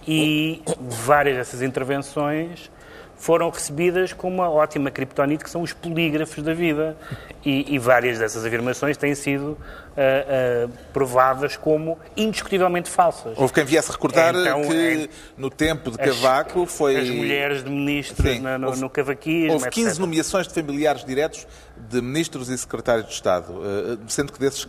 [0.07, 2.71] e várias dessas intervenções
[3.17, 6.95] foram recebidas com uma ótima criptonite, que são os polígrafos da vida.
[7.45, 9.57] E, e várias dessas afirmações têm sido
[9.95, 10.01] ah,
[10.67, 13.37] ah, provadas como indiscutivelmente falsas.
[13.37, 16.97] Houve quem viesse recordar Então, que é- no tempo de As- Cavaco foi.
[16.97, 19.99] As mulheres de ministros Sim, na- no, houve- no cavaquismo, Houve 15 etc.
[19.99, 21.47] nomeações de familiares diretos
[21.89, 24.67] de ministros e secretários de Estado, eh, sendo que desses,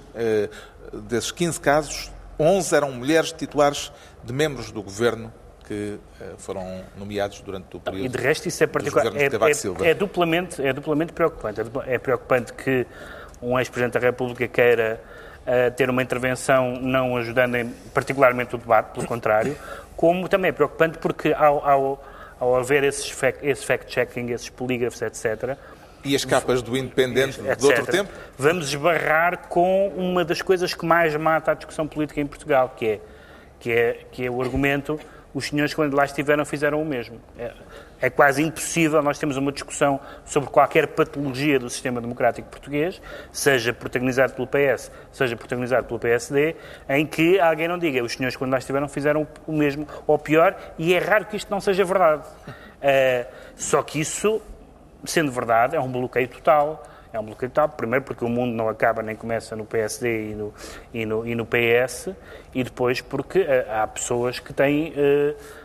[1.09, 3.91] desses 15 casos, 11 eram mulheres titulares
[4.23, 5.33] de membros do governo
[5.67, 8.05] que eh, foram nomeados durante o período.
[8.07, 9.07] E de resto isso é particular.
[9.17, 9.25] É,
[9.87, 11.61] é- é duplamente, é duplamente preocupante.
[11.61, 12.87] É É preocupante que
[13.43, 15.01] um ex-presidente da República queira
[15.47, 19.57] ah, ter uma intervenção não ajudando em, particularmente o debate, pelo contrário,
[19.97, 22.05] como também é preocupante porque ao, ao,
[22.41, 25.57] ao haver esses fact- esse fact-checking, esses polígrafos, etc.,
[26.05, 28.11] E as capas do Independente de etc., outro tempo?
[28.39, 32.87] vamos esbarrar com uma das coisas que mais mata a discussão política em Portugal, que
[32.87, 33.01] é,
[33.61, 34.99] que é, que é o argumento
[35.37, 37.21] os senhores, quando lá estiveram, fizeram o mesmo.
[37.39, 37.53] É,
[38.01, 43.71] é quase impossível nós termos uma discussão sobre qualquer patologia do sistema democrático português, seja
[43.71, 46.57] protagonizado pelo PS, seja protagonizado pelo PSD,
[46.89, 50.57] em que alguém não diga os senhores, quando lá estiveram, fizeram o mesmo ou pior,
[50.79, 52.23] e é raro que isto não seja verdade.
[52.81, 54.41] Eh, só que isso
[55.05, 56.83] sendo verdade, é um bloqueio total.
[57.17, 60.35] É um bloqueio total, primeiro porque o mundo não acaba nem começa no PSD e
[60.35, 60.55] no,
[60.93, 62.11] e no, e no PS,
[62.55, 64.93] e depois porque eh, há pessoas que têm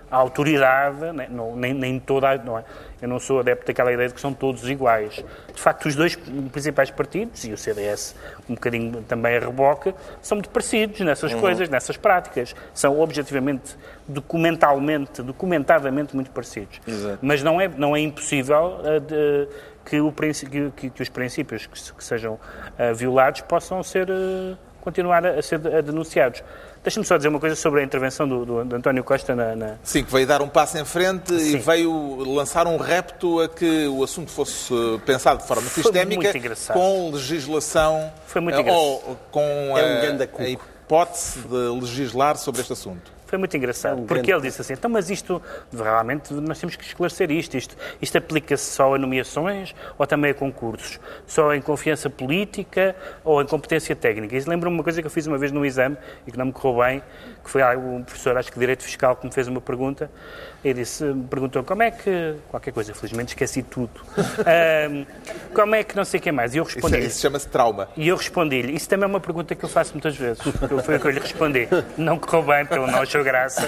[0.10, 2.64] a autoridade, né, não- nem, nem toda não é?
[3.02, 5.24] Eu não sou adepto daquela ideia de que são todos iguais.
[5.54, 6.16] De facto, os dois
[6.52, 8.16] principais partidos, e o CDS
[8.50, 12.54] um bocadinho também a reboque, são muito parecidos nessas coisas, nessas práticas.
[12.74, 13.76] São objetivamente,
[14.08, 16.80] documentalmente, documentadamente muito parecidos.
[16.88, 17.20] Exato.
[17.22, 19.48] Mas não é, não é impossível eh, de-
[19.86, 22.40] que, o que- que- os princípios que, que sejam
[22.78, 26.44] eh, violados possam ser, eh, continuar a, a ser a denunciados.
[26.84, 29.76] Deixa-me só dizer uma coisa sobre a intervenção do, do- de António Costa na, na-
[29.84, 31.58] Sim, que veio dar um passo em frente e Sim.
[31.60, 36.34] veio lançar um repto a que o assunto fosse eh, pensado de forma Foi sistémica,
[36.74, 38.82] com legislação Foi muito engraçado.
[38.84, 39.42] ou com
[39.78, 43.12] É um a- a, hipótese de legislar sobre este assunto.
[43.32, 45.42] Foi muito engraçado, É um porque grande- ele disse assim, então, mas isto,
[45.74, 47.56] realmente, nós temos que esclarecer isto.
[47.56, 51.00] Isto, isto aplica-se só a nomeações ou também a concursos?
[51.26, 54.36] Só em confiança política ou em competência técnica?
[54.36, 55.96] Isso lembra-me uma coisa que eu fiz uma vez num exame
[56.28, 57.02] e que não me correu bem,
[57.44, 60.10] que foi um professor, acho que de Direito Fiscal, que me fez uma pergunta.
[60.64, 62.36] E disse, me perguntou como é que...
[62.50, 63.90] Qualquer coisa, felizmente esqueci tudo.
[64.46, 65.06] Ahm,
[65.54, 66.54] como é que não sei o que mais?
[66.54, 67.90] E eu Isso, respondi isso chama-se trauma.
[67.98, 70.42] e eu respondi-lhe, isso também é uma pergunta que eu faço muitas vezes.
[70.86, 71.68] Foi o que eu lhe respondi.
[71.98, 73.68] Não correu bem, ele não achou graça.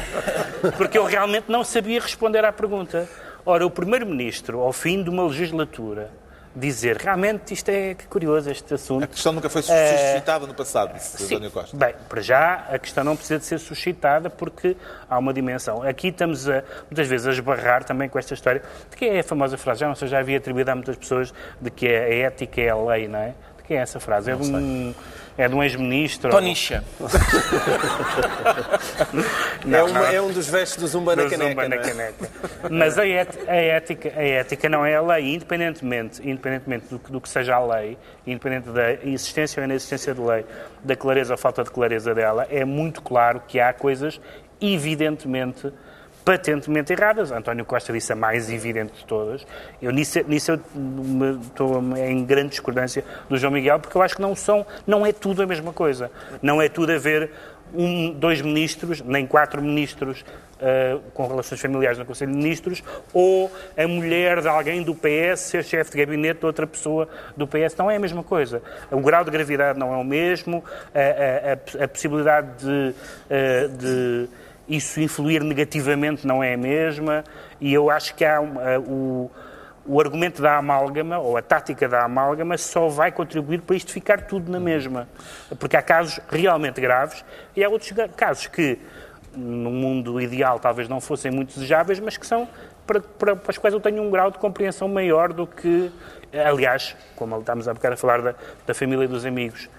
[0.77, 3.07] Porque eu realmente não sabia responder à pergunta.
[3.45, 6.11] Ora, o Primeiro-Ministro, ao fim de uma legislatura,
[6.55, 9.07] dizer realmente isto é que curioso este A assunto.
[9.07, 10.11] questão nunca foi É.
[10.11, 11.75] suscitada no passado, disse António Costa.
[11.75, 14.77] Bem, para já a questão não precisa de ser suscitada porque
[15.09, 15.81] há uma dimensão.
[15.81, 19.23] Aqui estamos a, muitas vezes a esbarrar também com esta história de que é a
[19.23, 22.61] famosa frase, já não sei, já havia atribuído a muitas pessoas de que a ética
[22.61, 23.33] é a lei, não é?
[23.57, 24.29] De quem é essa frase?
[24.29, 24.93] É de um,
[25.37, 26.29] é de um ex-ministro?
[26.29, 26.83] Tonicha.
[29.71, 31.49] é, uma- é um dos vestes do Zumba na do caneca.
[31.49, 31.79] Zumba na é?
[31.79, 32.29] caneca.
[32.69, 37.11] Mas a, et- a ética, a ética não é a lei, independentemente, independentemente do, que-
[37.11, 40.45] do que seja a lei, independente da existência ou inexistência de lei,
[40.83, 44.19] da clareza ou falta de clareza dela, é muito claro que há coisas
[44.61, 45.71] evidentemente
[46.23, 47.31] patentemente erradas.
[47.31, 49.45] António Costa disse a mais evidente de todas.
[49.81, 54.15] Eu, nisso, nisso eu me- estou em grande discordância do João Miguel, porque eu acho
[54.15, 56.09] que não são, não é tudo a mesma coisa.
[56.41, 57.29] Não é tudo a ver
[57.73, 60.23] um, dois ministros, nem quatro ministros
[60.61, 65.39] uh, com relações familiares no Conselho de Ministros, ou a mulher de alguém do PS
[65.39, 67.75] ser chefe de gabinete de outra pessoa do PS.
[67.77, 68.61] Não é a mesma coisa.
[68.91, 73.69] O grau de gravidade não é o mesmo, a, a- a- a possibilidade de, uh,
[73.77, 74.29] de
[74.67, 77.23] isso influir negativamente não é a mesma,
[77.59, 79.31] e eu acho que há uh, o.
[79.85, 84.21] O argumento da amálgama, ou a tática da amálgama, só vai contribuir para isto ficar
[84.21, 85.09] tudo na mesma.
[85.59, 88.79] Porque há casos realmente graves e há outros casos que,
[89.35, 92.47] no mundo ideal, talvez não fossem muito desejáveis, mas que são
[92.87, 95.91] para, para, para os quais eu tenho um grau de compreensão maior do que.
[96.45, 99.69] Aliás, como estamos há bocado a falar da, da família e dos amigos.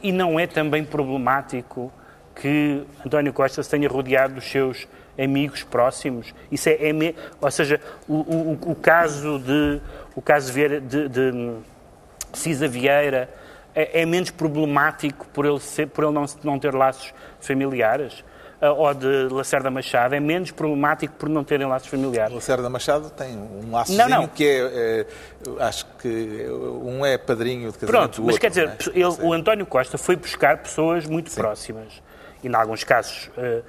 [0.00, 1.92] E não é também problemático
[2.40, 4.86] que António Costa se tenha rodeado dos seus
[5.18, 6.32] amigos próximos.
[6.50, 9.80] Isso é, é me- ou seja, o, o- o caso de
[10.14, 11.54] o caso Vieira- de, de
[12.32, 13.28] Cisa Vieira
[13.74, 18.24] é, é menos problemático por ele, ser- por ele não, não ter laços familiares.
[18.60, 22.34] Ah, Ou de Lacerda Machado, é menos problemático por não terem laços familiares.
[22.34, 23.76] Lacerda Machado tem um
[24.08, 24.26] não.
[24.26, 25.06] que é, é,
[25.62, 26.44] acho que
[26.82, 28.98] um é padrinho de casamento Pronto, mas outro, quer dizer, é?
[28.98, 32.02] ele- o António Costa foi buscar pessoas muito próximas.
[32.42, 33.62] E, em alguns casos, eh,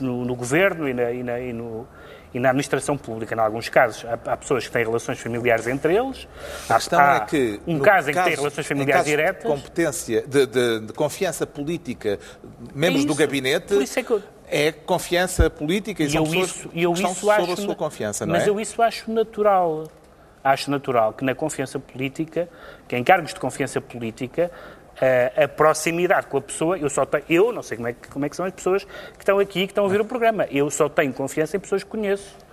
[0.00, 1.86] no, no governo e na, e na- e no-
[2.34, 6.28] e na administração pública, em alguns casos, há, pessoas que têm relações familiares entre eles.
[6.68, 7.60] A questão há é que.
[7.66, 9.42] Um caso em que caso- tem relações em familiares diretas.
[9.42, 12.18] De competência, de, de- de confiança política,
[12.74, 13.20] membros É do isso.
[13.20, 13.68] gabinete.
[13.74, 17.02] Por isso é eu- é confiança política e, E são eu pessoas isso, eu que
[17.04, 18.50] isso acho a sua confiança, não mas é?
[18.50, 19.88] eu isso acho natural.
[20.44, 22.48] Acho natural que na confiança política,
[22.86, 24.48] que em cargos de confiança política,
[25.36, 28.24] a, proximidade com a pessoa, eu só tenho, eu não sei como é, que, como
[28.24, 30.70] é que são as pessoas que estão aqui que estão a ouvir o programa, eu
[30.70, 32.45] só tenho confiança em pessoas que conheço.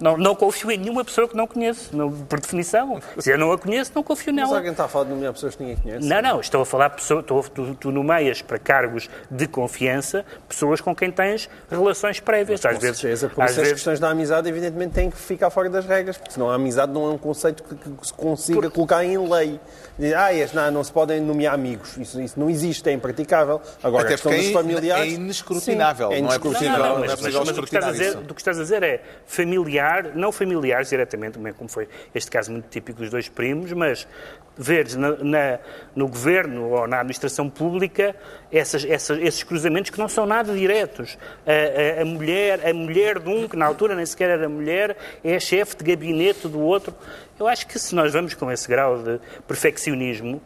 [0.00, 3.00] Não, não confio em nenhuma pessoa que não conheço, não- por definição.
[3.18, 4.56] Se eu não a conheço, não confio Mas nela.
[4.56, 6.08] alguém está a falar de nomear pessoas que ninguém conhece?
[6.08, 10.24] Não, não, estou a falar de pessoas, estou, tu, tu nomeias para cargos de confiança
[10.48, 12.64] pessoas com quem tens relações prévias.
[12.66, 15.16] Às Com vezes, certeza, por às isso as vezes questões da amizade, evidentemente, têm que
[15.16, 18.12] ficar fora das regras, porque senão a amizade não é um conceito que, que se
[18.14, 19.60] consiga colocar em lei.
[19.96, 21.96] Dizer, Ah, este, não, não se podem nomear amigos.
[21.96, 23.60] Isso, isso não existe, é impraticável.
[23.82, 25.12] Agora, Até a questão dos é familiares...
[25.12, 26.70] é inescrutínável, Sim, é não é inescrutível.
[26.70, 28.40] possível- Não, não, não é mas, mas, mas o, que estás a dizer, do que
[28.40, 33.10] estás a dizer é familiar, não familiares diretamente, como foi este caso muito típico dos
[33.10, 34.06] dois primos, mas
[34.56, 35.58] veres na, na-
[35.96, 38.14] no governo ou na administração pública
[38.50, 41.16] essas- essas- esses cruzamentos que não são nada diretos.
[41.46, 44.96] A, a- a mulher, a mulher de um, que na altura nem sequer era mulher,
[45.24, 46.94] é chefe de gabinete do outro.
[47.40, 50.40] Eu acho que se nós vamos com esse grau de perfeccionismo,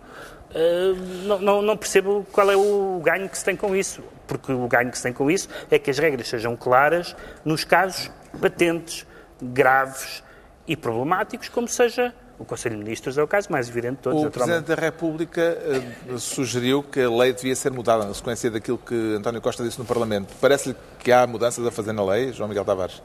[0.49, 0.95] Uh,
[1.27, 4.03] não, não- não percebo qual é o ganho que se tem com isso.
[4.27, 7.63] Porque o ganho que se tem com isso é que as regras sejam claras nos
[7.65, 9.05] casos patentes,
[9.43, 10.23] graves
[10.67, 14.23] e problemáticos, como seja o Conselho de Ministros, é o caso mais evidente de todos,
[14.23, 14.31] O.
[14.31, 15.83] Presidente da República eh,
[16.19, 19.85] sugeriu que a lei devia ser mudada na sequência daquilo que António Costa disse no
[19.85, 20.35] Parlamento.
[20.41, 23.03] Parece-lhe que há mudanças a fazer na lei, João Miguel Tavares?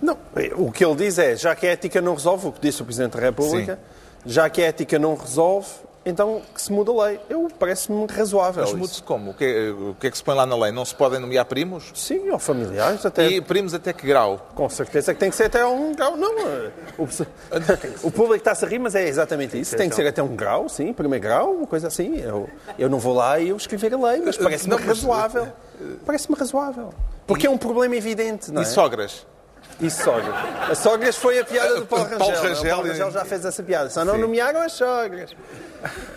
[0.00, 0.16] Não,
[0.56, 2.84] o que ele diz é, já que a ética não resolve, o que disse o
[2.84, 3.78] Presidente da República,
[4.24, 5.68] já que a ética não resolve,
[6.04, 7.20] então que se muda a lei.
[7.28, 8.62] Eu parece-me razoável.
[8.62, 8.78] Mas isso.
[8.78, 9.30] mude-se como?
[9.30, 10.72] O que, é, o que é que se põe lá na lei?
[10.72, 11.90] Não se podem nomear primos?
[11.94, 13.28] Sim, ou familiares, até.
[13.28, 14.48] E primos até que grau?
[14.54, 16.16] Com certeza que tem que ser até um grau.
[16.16, 17.04] Não, eh, o,
[18.06, 19.76] o público está-se a rir, mas é exatamente isso.
[19.76, 22.18] Tem que ser até um grau, sim, primeiro grau, uma coisa assim.
[22.18, 25.48] Eu, eu não vou lá e eu escrever a lei, mas parece-me Não, mas- razoável.
[26.04, 26.92] Parece-me razoável.
[27.26, 28.64] Porque é um problema evidente, não é?
[28.64, 29.26] E sogras?
[29.82, 30.34] E sogras?
[30.70, 32.18] A sogras foi a piada do Paulo Rangel.
[32.18, 32.48] Paulo não é?
[32.48, 33.90] Rangel o Paulo Rangel já fez essa piada.
[33.90, 34.20] Só não Sim.
[34.20, 35.34] nomearam as sogras.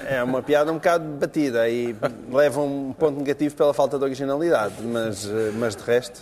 [0.05, 1.95] É uma piada um bocado batida e
[2.31, 6.21] leva um ponto negativo pela falta de originalidade, mas, eh, mas de resto.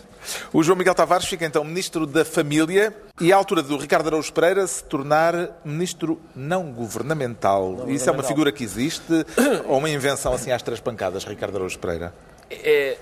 [0.53, 4.31] O João Miguel Tavares fica então Ministro da Família e à altura do Ricardo Araújo
[4.31, 7.83] Pereira se tornar Ministro não governamental.
[7.89, 9.25] Isso é uma figura que existe
[9.67, 12.13] ou uma invenção assim às três pancadas, Ricardo Araújo Pereira?
[12.49, 12.97] É,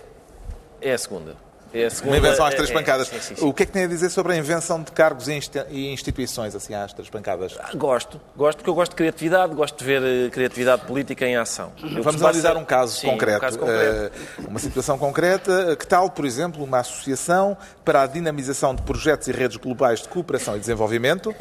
[0.81, 1.50] é a segunda.
[1.73, 2.15] É a segunda.
[2.15, 3.07] Uma invenção às é- três é- pancadas.
[3.07, 3.45] sim, sim, sim.
[3.45, 6.53] O que é que tem a dizer sobre a invenção de cargos e insti- instituições
[6.55, 7.55] assim às três pancadas?
[7.75, 8.19] Gosto.
[8.35, 11.71] Gosto porque eu gosto de criatividade, gosto de ver eh, criatividade política em ação.
[11.81, 13.37] Eu Vamos analisar passar- um caso Sim, concreto.
[13.37, 14.13] Um caso concreto.
[14.39, 15.75] Eh, uma situação concreta.
[15.77, 17.55] Que tal, por exemplo, uma associação
[17.85, 21.33] para a dinamização de projetos e redes globais de cooperação e desenvolvimento,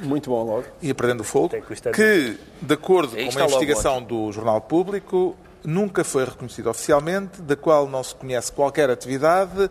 [0.00, 0.64] Muito bom logo.
[0.82, 1.50] e aprendendo fogo,
[1.94, 7.88] que de acordo com uma investigação do Jornal Público, nunca foi reconhecida oficialmente, da qual
[7.88, 9.70] não se conhece qualquer atividade,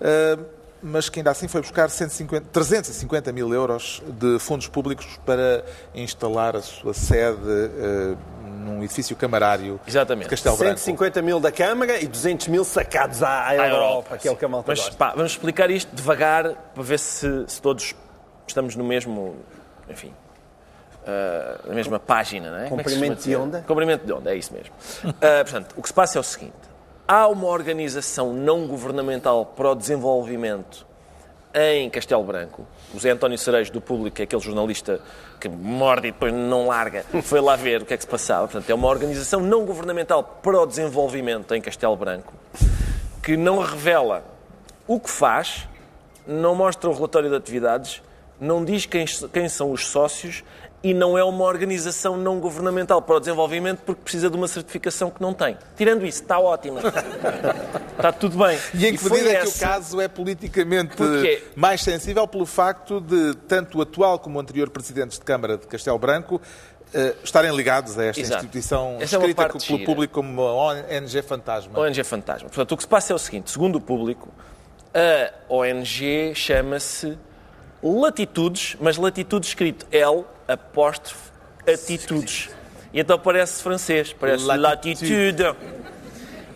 [0.00, 0.38] eh,
[0.82, 5.64] mas que ainda assim foi buscar 150, 350 mil euros de fundos públicos para
[5.94, 8.14] instalar a sua sede eh,
[8.44, 10.24] num edifício camarário Exatamente.
[10.26, 10.78] de Castelo Branco.
[10.78, 14.36] 150 mil da Câmara e 200 mil sacados à, à À Europa, que é o
[14.36, 14.94] que a malta Mas gosta.
[14.96, 17.94] pá, vamos explicar isto devagar para ver se, se todos
[18.46, 19.36] estamos no mesmo.
[19.90, 20.12] Enfim.
[21.06, 22.66] Ah, na mesma página, não é?
[22.66, 23.64] É Comprimento costuma de onda?
[23.66, 24.72] Comprimento de onda, é isso mesmo.
[25.20, 26.54] Ah, portanto, o que se passa é o seguinte:
[27.06, 30.86] há uma organização não governamental para o desenvolvimento
[31.54, 32.66] em Castelo Branco.
[32.94, 35.00] O Zé António Cerejo, do Público, que é aquele jornalista
[35.40, 38.46] que morde e depois não larga, foi lá ver o que é que se passava.
[38.46, 42.32] Portanto, é uma organização não governamental para o desenvolvimento em Castelo Branco
[43.28, 44.24] que não revela
[44.86, 45.68] o que faz,
[46.26, 48.02] não mostra o relatório de atividades,
[48.40, 50.42] não diz quem, quem são os sócios
[50.82, 55.10] e não é uma organização não governamental para o desenvolvimento porque precisa de uma certificação
[55.10, 55.56] que não tem.
[55.76, 56.80] Tirando isso, está ótima.
[57.96, 58.58] está tudo bem.
[58.74, 61.42] E em que foi medida é que o caso é politicamente Porquê?
[61.56, 65.66] mais sensível pelo facto de tanto o atual como o anterior presidentes de Câmara de
[65.66, 66.40] Castelo Branco
[66.94, 68.44] eh, estarem ligados a esta Exato.
[68.44, 69.84] instituição Essa é escrita parte pelo gira.
[69.84, 71.78] público como uma ONG fantasma?
[71.78, 72.48] ONG Fantasma.
[72.48, 74.28] Portanto, o que se passa é o seguinte: segundo o público,
[74.94, 77.18] a ONG chama-se
[77.82, 81.28] Latitudes, mas Latitudes escrito L apóstrofe
[81.66, 82.48] Atitudes.
[82.92, 85.04] E então parece francês, parece Latitude.
[85.04, 85.56] Latitude.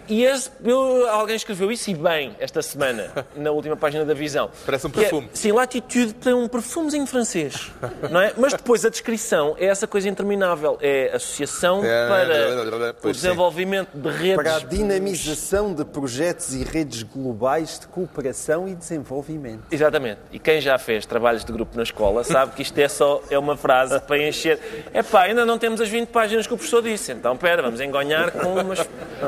[0.09, 4.50] E esse- eu- alguém escreveu isso e bem esta semana, na última página da Visão.
[4.66, 5.30] Parece um é- perfume.
[5.32, 7.70] sim, Latitude tem um perfumezinho francês,
[8.11, 8.32] não é?
[8.36, 10.78] Mas depois a descrição é essa coisa interminável.
[10.80, 13.22] É associação É, para o pois sim.
[13.22, 19.62] desenvolvimento de redes Para a dinamização de projetos e redes globais de cooperação e desenvolvimento.
[19.70, 20.18] Exatamente.
[20.32, 23.38] E quem já fez trabalhos de grupo na escola sabe que isto é só é
[23.38, 24.59] uma frase para encher.
[24.92, 27.12] É pá, ainda não temos as 20 páginas que o professor disse.
[27.12, 28.80] Então, pera, vamos engonhar com umas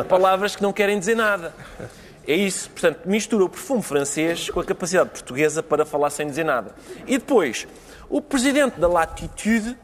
[0.08, 1.54] palavras que não querem dizer nada.
[2.26, 2.70] É isso.
[2.70, 6.74] Portanto, mistura o perfume francês com a capacidade portuguesa para falar sem dizer nada.
[7.06, 7.68] E depois,
[8.08, 9.76] o presidente da Latitude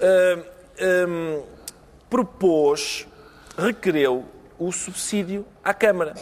[0.00, 0.42] hum,
[1.08, 1.42] hum,
[2.10, 3.06] propôs,
[3.56, 4.24] requereu
[4.58, 6.14] o subsídio à Câmara.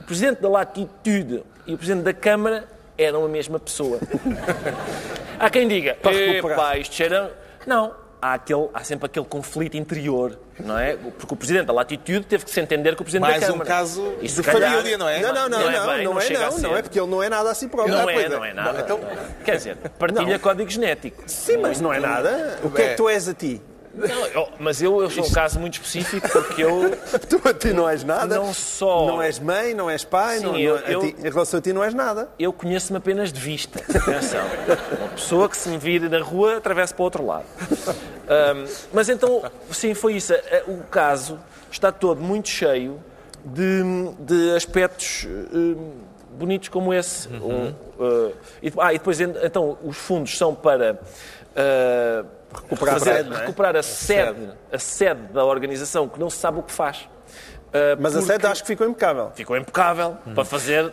[0.00, 2.66] O presidente da Latitude e o presidente da Câmara
[2.96, 3.98] eram a mesma pessoa.
[5.38, 7.38] há quem diga, epá, isto cheira...
[7.66, 10.96] Não, há, aquele, há sempre aquele conflito interior, não é?
[10.96, 13.52] Porque o presidente da Latitude teve que se entender com o presidente Mais da um
[13.52, 13.68] Câmara.
[13.70, 15.20] caso E de calhar- família, não é?
[15.20, 17.08] Não, não, não, Não é não, bem, não, não é não, não é porque ele
[17.10, 17.94] não é nada a si próprio.
[17.96, 18.80] Não Ah, é, não é nada.
[18.80, 19.00] Então-
[19.44, 21.22] Quer dizer, partilha código genético.
[21.26, 22.58] Sim, mas não é nada.
[22.62, 23.60] O que é que tu és a ti?
[23.92, 26.90] Não, eu- mas eu, eu sou um caso muito específico porque eu
[27.28, 28.36] Tu a ti não és nada.
[28.36, 30.38] Não só- Não és mãe, não és pai.
[30.38, 32.28] Sim, não, eu- não- a eu- ti- em relação a ti não és nada.
[32.38, 33.80] eu conheço-me apenas de vista.
[33.80, 34.44] Atenção.
[34.98, 37.44] Uma pessoa que se me vir na rua atravessa para o outro lado.
[38.28, 40.32] Ahm, mas então, sim, foi isso.
[40.32, 41.38] Eh, O caso
[41.70, 43.00] está todo muito cheio
[43.44, 43.82] de,
[44.20, 45.92] de aspectos hum,
[46.38, 47.26] bonitos como esse.
[47.28, 48.32] Um, eh,
[48.62, 51.00] e, ah, e depois, en- então, os fundos são para.
[51.56, 53.36] ah, Recuperar a fazer- sede, é?
[53.38, 57.08] recuperar a sede, a sede da organização que não se sabe o que faz.
[57.72, 59.30] Ah, Mas a sede acho que ficou impecável.
[59.34, 60.92] ficou impecável para fazer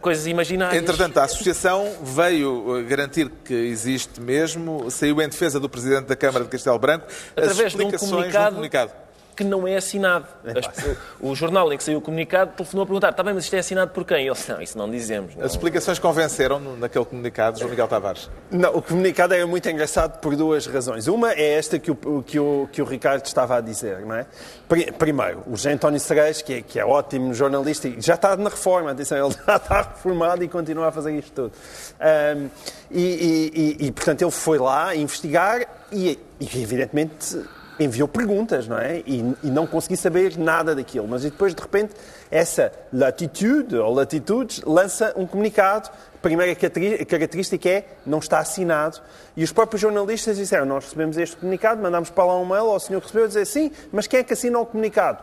[0.00, 0.82] coisas imaginárias.
[0.82, 6.16] Entretanto, a Associação veio eh, garantir que existe mesmo, saiu em defesa do Presidente da
[6.16, 8.92] Câmara de Castelo Branco, as Através de um explicações comunicado- de um comunicado.
[9.34, 10.26] Que não é assinado.
[10.44, 10.84] As-
[11.20, 13.54] o, o jornal em que saiu o comunicado telefonou a perguntar: está bem, mas isto
[13.54, 14.24] é assinado por quem?
[14.24, 15.34] E ele disse: não, isso não dizemos.
[15.34, 15.44] Não.
[15.44, 18.30] As explicações convenceram naquele comunicado, João Miguel Tavares.
[18.50, 21.06] Não, o comunicado era muito engraçado por duas razões.
[21.08, 24.26] Uma é esta que o, que o, que o Ricardo estava a dizer, não é?
[24.68, 28.36] Pri- Primeiro, o José António Cerejo, que é, que é ótimo jornalista, e já está
[28.36, 31.52] na reforma, atenção, ele já está reformado e continua a fazer isto tudo.
[32.00, 32.48] Ahm,
[32.90, 37.40] e, e- e- e, portanto, ele foi lá investigar e, e, evidentemente,
[37.78, 38.98] enviou perguntas, não é?
[39.06, 41.06] E, e não consegui saber nada daquilo.
[41.08, 41.94] Mas depois, de repente,
[42.30, 45.90] essa latitude, ou latitudes, lança um comunicado.
[46.14, 49.00] A primeira característica é não está assinado.
[49.36, 52.80] E os próprios jornalistas disseram, nós recebemos este comunicado, mandámos para lá um mail ao
[52.80, 55.22] senhor que recebeu, dizer sim, mas quem é que assina o comunicado?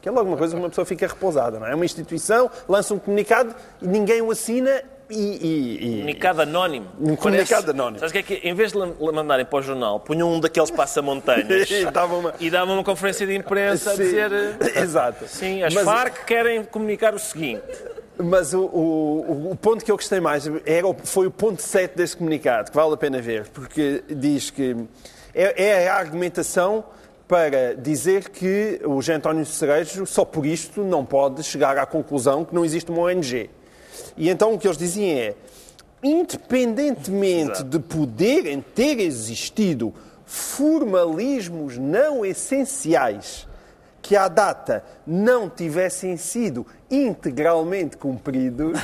[0.00, 1.72] Que é logo uma coisa que uma pessoa fica repousada, não é?
[1.72, 5.16] É uma instituição, lança um comunicado e ninguém o assina e...
[5.16, 6.86] e- Comunicado anónimo.
[7.00, 7.98] Um comunicado anónimo.
[8.00, 8.48] Sabes o que é que?
[8.48, 8.78] Em vez de
[9.12, 13.26] mandarem para o jornal, punham um daqueles passamontanhas E dava uma- e davam uma conferência
[13.26, 14.30] de imprensa a dizer.
[14.32, 15.26] eh, Exato.
[15.26, 17.62] Sim, as Mas- Farc querem comunicar o seguinte.
[18.18, 22.16] Mas o, o- o ponto que eu gostei mais era, foi o ponto 7 deste
[22.18, 24.76] comunicado, que vale a pena ver, porque diz que
[25.34, 26.84] é, é a argumentação
[27.26, 32.44] para dizer que o Jean António Cerejo, só por isto, não pode chegar à conclusão
[32.44, 33.48] que não existe uma ONG.
[34.16, 35.34] E então o que eles diziam é,
[36.02, 39.94] independentemente de poderem ter existido
[40.26, 43.46] formalismos não essenciais
[44.02, 48.78] que à data não tivessem sido integralmente cumpridos,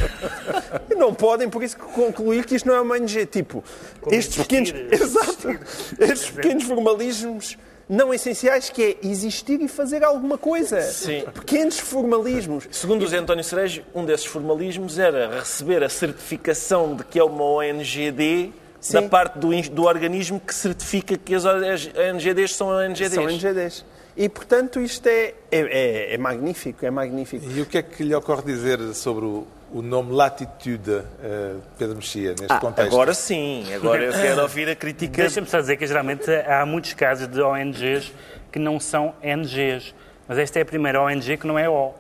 [0.97, 3.27] não podem, por isso, concluir que isto não é uma ONG.
[3.27, 3.65] Tipo,
[4.13, 5.59] estes pequenos, exato,
[5.99, 7.59] estes pequenos formalismos
[7.89, 10.81] não essenciais, que é existir e fazer alguma coisa.
[10.83, 11.25] Sim.
[11.35, 12.69] Pequenos formalismos.
[12.71, 17.25] Segundo o José António Cerejo, um desses formalismos era receber a certificação de que é
[17.25, 18.53] uma ONGD
[18.93, 19.09] da Sim.
[19.09, 23.15] parte do, do organismo que certifica que as ONGDs são ONGDs.
[23.15, 23.85] São ONGDs.
[24.17, 27.45] E, portanto, isto é, é, é- é magnífico, é magnífico.
[27.49, 31.97] E o que é que lhe ocorre dizer sobre o, o nome Latitude, eh, Pedro
[31.97, 32.93] Mexia, neste Ah, contexto?
[32.93, 35.23] agora sim, agora eu quero ouvir a crítica.
[35.23, 38.13] Deixa-me só dizer que geralmente há muitos casos de ONGs
[38.51, 39.95] que não são NGs.
[40.27, 41.95] Mas esta é a primeira ONG que não é O.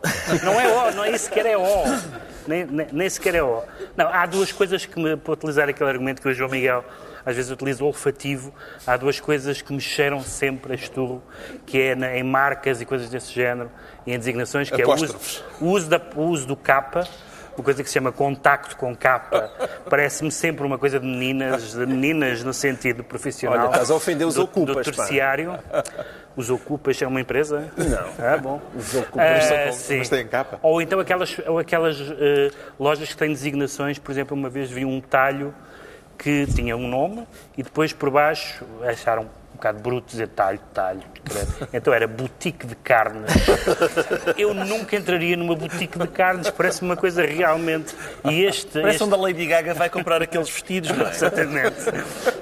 [0.44, 1.84] Não é O, não é sequer é O.
[2.46, 3.62] Nem, nem, nem sequer é O.
[3.96, 6.84] Não, há duas coisas que me, para utilizar aquele argumento que o João Miguel
[7.24, 8.54] às vezes utiliza, o olfativo,
[8.86, 11.22] há duas coisas que me cheiram sempre a esturro,
[11.66, 13.70] que é na- em marcas e coisas desse género,
[14.06, 15.16] e em designações, que é o uso,
[15.60, 17.06] o uso, da- o uso do capa,
[17.58, 19.50] uma coisa que se chama contacto com capa,
[19.90, 23.58] parece-me sempre uma coisa de meninas, de meninas no sentido profissional.
[23.66, 25.02] Olha, estás a ofender os do, ocupas, Do pá.
[25.04, 25.58] terciário.
[26.36, 27.68] Os ocupas é uma empresa?
[27.76, 28.24] Não.
[28.24, 28.60] Ah, bom.
[28.76, 29.98] Os ocupas são Ah, sim.
[29.98, 30.60] mas têm capa?
[30.62, 34.84] Ou então aquelas, ou aquelas eh, lojas que têm designações, por exemplo, uma vez vi
[34.84, 35.52] um talho
[36.16, 39.28] que tinha um nome e depois por baixo acharam
[39.58, 41.02] bocado bruto dizer talho, talho.
[41.72, 43.30] Então era boutique de carnes.
[44.38, 47.94] Eu nunca entraria numa boutique de carnes, parece uma coisa realmente.
[48.24, 48.80] E este.
[48.80, 49.04] Parece este...
[49.04, 51.10] onde a Lady Gaga vai comprar aqueles vestidos, não é?
[51.10, 51.76] Exatamente.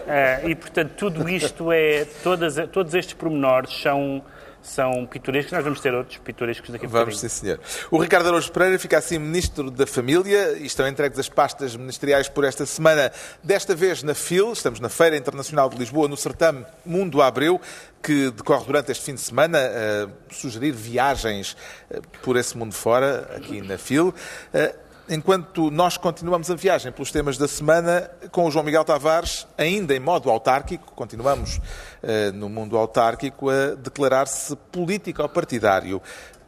[0.06, 2.06] Ah, e, portanto, tudo isto é.
[2.22, 4.22] Todas, todos estes pormenores são,
[4.66, 5.52] são pitorescos.
[5.52, 7.60] Nós vamos ter outros pitorescos daqui a Vamos, sim, senhor.
[7.90, 12.28] O Ricardo Araújo Pereira fica assim Ministro da Família e estão entregues as pastas ministeriais
[12.28, 13.12] por esta semana,
[13.42, 17.60] desta vez na FIL, estamos na Feira Internacional de Lisboa, no certame Mundo Abreu,
[18.02, 21.56] que decorre durante este fim de semana, a sugerir viagens
[21.90, 24.14] eh, por esse mundo fora, aqui na FIL.
[24.52, 24.74] Eh,
[25.08, 29.94] Enquanto nós continuamos a viagem pelos temas da semana, com o João Miguel Tavares, ainda
[29.94, 31.60] em modo autárquico, continuamos
[32.02, 36.02] eh, no mundo autárquico, a declarar-se político ou partidário.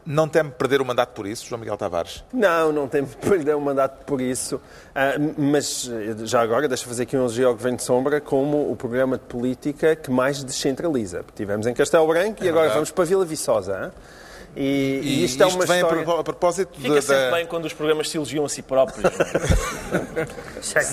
[0.05, 2.23] Não teme perder o mandato por isso, João Miguel Tavares?
[2.33, 4.59] Não, não tem perder o mandato por isso.
[4.93, 5.89] Ah, mas
[6.25, 9.23] já agora, deixa fazer aqui um elogio ao Governo de Sombra como o programa de
[9.23, 11.23] política que mais descentraliza.
[11.33, 12.73] Tivemos em Castelo Branco e agora verdade.
[12.73, 13.85] vamos para Vila Viçosa.
[13.85, 13.91] hein?
[14.55, 16.19] E, e isto, é uma vem história...
[16.19, 19.03] a propósito Fica da- sempre da- bem quando os programas se elogiam a si próprios.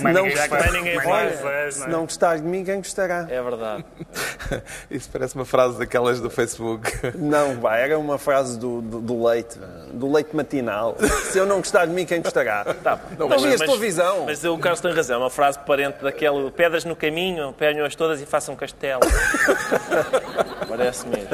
[0.03, 0.25] Mais Não
[0.73, 1.01] ninguém
[1.71, 2.03] se Se não é?
[2.03, 3.27] gostar de mim, quem gostará?
[3.29, 3.85] É verdade.
[4.91, 6.91] Isso parece uma frase daquelas do Facebook.
[7.17, 9.59] Não, vai, era uma frase do, do, do leite,
[9.93, 10.97] do leite matinal.
[11.31, 12.65] Se eu não gostar de mim, quem gostará?
[12.83, 12.99] Tá.
[13.19, 14.25] Não vias televisão.
[14.27, 15.17] Mas o Carlos tem razão.
[15.17, 19.01] É uma frase parente daquela pedras no caminho, peguem-as todas e façam um castelo.
[20.69, 21.29] Parece mesmo.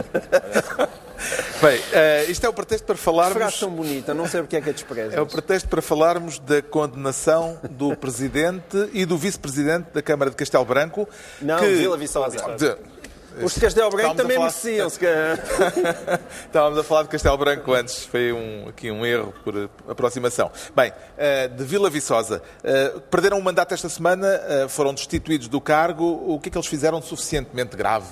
[1.63, 3.61] Bem, eh, isto é o pretexto para Frase falarmos.
[3.61, 5.15] tão bonita, não sei porque é que a desprezas.
[5.15, 10.35] É o pretexto para falarmos da condenação do Presidente e do Vice-Presidente da Câmara de
[10.37, 11.09] Castelo Branco.
[11.41, 11.67] Não, que...
[11.67, 12.37] Vila Viçosa.
[13.41, 14.91] Os de Castelo Branco também falar- mereciam.
[14.91, 15.39] calhar.
[16.47, 20.51] Estávamos a falar de Castelo Branco antes, foi um, aqui um erro por aproximação.
[20.75, 26.05] Bem, eh, de Vila Viçosa, eh, perderam o mandato esta semana, foram destituídos do cargo.
[26.27, 28.09] O que é que eles fizeram de suficientemente grave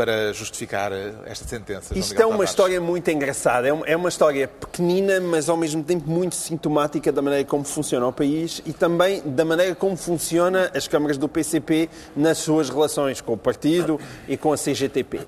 [0.00, 1.88] para justificar eh, esta sentença?
[1.94, 2.50] João Isto Miguel é uma Tavares?
[2.50, 3.68] história muito engraçada.
[3.68, 7.64] É uma, é uma história pequenina, mas ao mesmo tempo muito sintomática da maneira como
[7.64, 12.70] funciona o país e também da maneira como funciona as câmaras do PCP nas suas
[12.70, 15.20] relações com o partido e com a CGTP.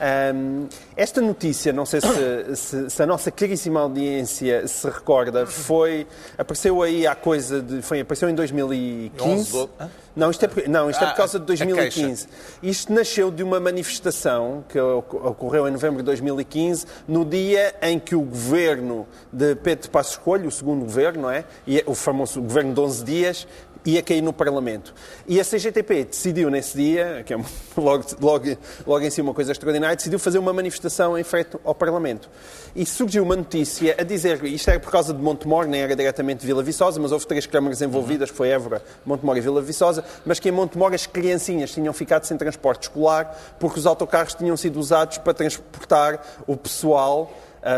[0.00, 0.66] Ahm,
[0.96, 6.04] esta notícia, não sei se, se- se a nossa caríssima audiência se recorda, foi
[6.36, 9.22] apareceu aí há coisa de foi apareceu em 2015.
[9.30, 9.90] 11, 12, hã?
[10.16, 12.26] Não, isto é por, não, isto é Ah, por causa de a 2015.
[12.62, 17.98] Isto nasceu de uma manifestação que oc- ocorreu em novembro de 2015, no dia em
[17.98, 21.44] que o governo de Pedro Passos Coelho, o segundo governo, não é?
[21.66, 23.46] E o famoso governo de 11 dias,
[23.86, 24.94] ia cair no Parlamento.
[25.26, 27.36] E a CGTP decidiu nesse dia, que é
[27.76, 28.44] logo, logo,
[28.86, 32.28] logo em si uma coisa extraordinária, decidiu fazer uma manifestação em frente ao Parlamento.
[32.74, 36.44] E surgiu uma notícia a dizer, isto era por causa de Montemor, nem era diretamente
[36.44, 40.48] Vila Viçosa, mas houve três câmaras envolvidas, foi Évora, Montemor e Vila Viçosa, mas que
[40.48, 45.18] em Montemor as criancinhas tinham ficado sem transporte escolar porque os autocarros tinham sido usados
[45.18, 47.32] para transportar o pessoal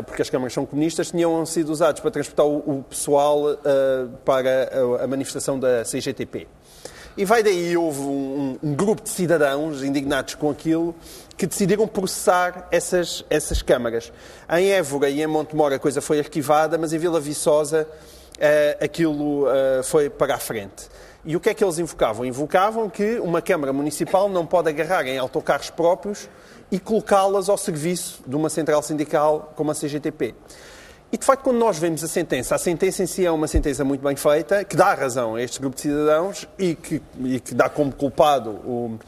[0.06, 4.70] porque as câmaras são comunistas, tinham sido usados para transportar o, pessoal ah, para
[5.02, 6.46] a, manifestação da CGTP.
[7.16, 10.94] E vai daí, houve um, um grupo de cidadãos indignados com aquilo
[11.36, 14.12] que decidiram processar essas, essas câmaras.
[14.50, 17.88] Em Évora e em Montemor a coisa foi arquivada, mas em Vila Viçosa
[18.40, 20.88] ah, aquilo ah, foi para a frente.
[21.24, 22.24] E o que é que eles invocavam?
[22.24, 26.28] Invocavam que uma Câmara Municipal não pode agarrar em autocarros próprios
[26.70, 30.34] e colocá-las ao serviço de uma central sindical como a CGTP.
[31.10, 33.82] E, de facto, quando nós vemos a sentença, a sentença em si é uma sentença
[33.82, 37.54] muito bem feita, que dá razão a este grupo de cidadãos e que, e que
[37.54, 38.98] dá como culpado o,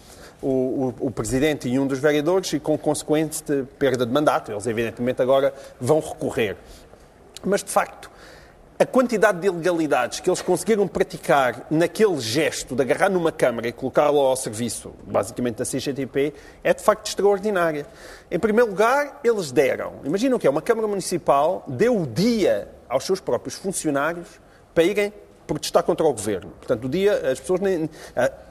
[0.41, 3.43] o, o, Presidente e um dos vereadores e com consequente
[3.79, 4.51] perda de mandato.
[4.51, 6.57] Eles, evidentemente, agora vão recorrer.
[7.45, 8.11] Mas, de facto,
[8.81, 13.73] a quantidade de ilegalidades que eles conseguiram praticar naquele gesto de agarrar numa câmara e
[13.73, 16.33] colocá-la ao serviço, basicamente da CGTP,
[16.65, 17.87] é de facto extraordinária.
[18.31, 23.05] Em primeiro lugar, eles deram, imaginam que é uma Câmara Municipal, deu o dia aos
[23.05, 24.41] seus próprios funcionários
[24.73, 25.13] para irem
[25.47, 26.51] protestar contra o governo.
[26.53, 27.91] Portanto, o dia, as pessoas, nem,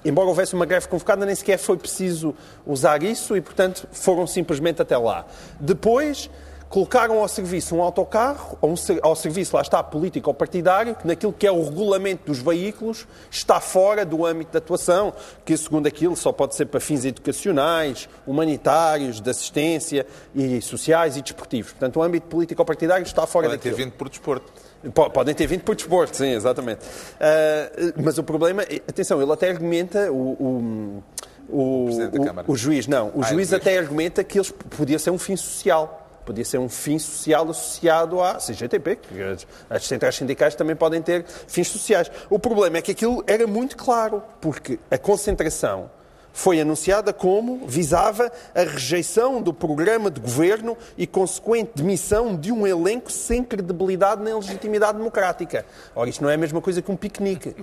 [0.05, 2.35] embora houvesse uma greve convocada, nem sequer foi preciso
[2.67, 5.25] usar isso e, portanto, foram simplesmente até lá.
[5.59, 6.29] Depois,
[6.69, 11.07] colocaram ao serviço um autocarro, ou um ao serviço, lá está, político ou partidário, que
[11.07, 15.11] naquilo que é o regulamento dos veículos está fora do âmbito de atuação,
[15.43, 20.05] que segundo aquilo só pode ser para fins educacionais, humanitários, de assistência
[20.35, 21.71] e sociais e desportivos.
[21.71, 23.85] Portanto, o âmbito político ou partidário está fora Podem ter daquilo.
[23.87, 24.53] vindo por desporto.
[24.93, 26.81] Po- Podem ter vindo por desporto, sim, exatamente.
[27.19, 31.03] Ah, mas o problema, é- atenção, ele até argumenta, o, o,
[31.49, 31.89] o,
[32.33, 33.51] da o- o juiz, não, o Ah, é juiz.
[33.53, 35.98] até argumenta que eles podia ser um fim social.
[36.29, 39.19] Podia ser um fim social associado à CGTP, que
[39.67, 42.11] as, centrais sindicais também podem ter fins sociais.
[42.29, 45.89] O problema é que aquilo era muito claro, porque a concentração
[46.31, 52.67] foi anunciada como visava a rejeição do programa de governo e consequente demissão de um
[52.67, 55.65] elenco sem credibilidade nem legitimidade democrática.
[55.95, 57.55] Ora, isto não é a mesma coisa que um piquenique.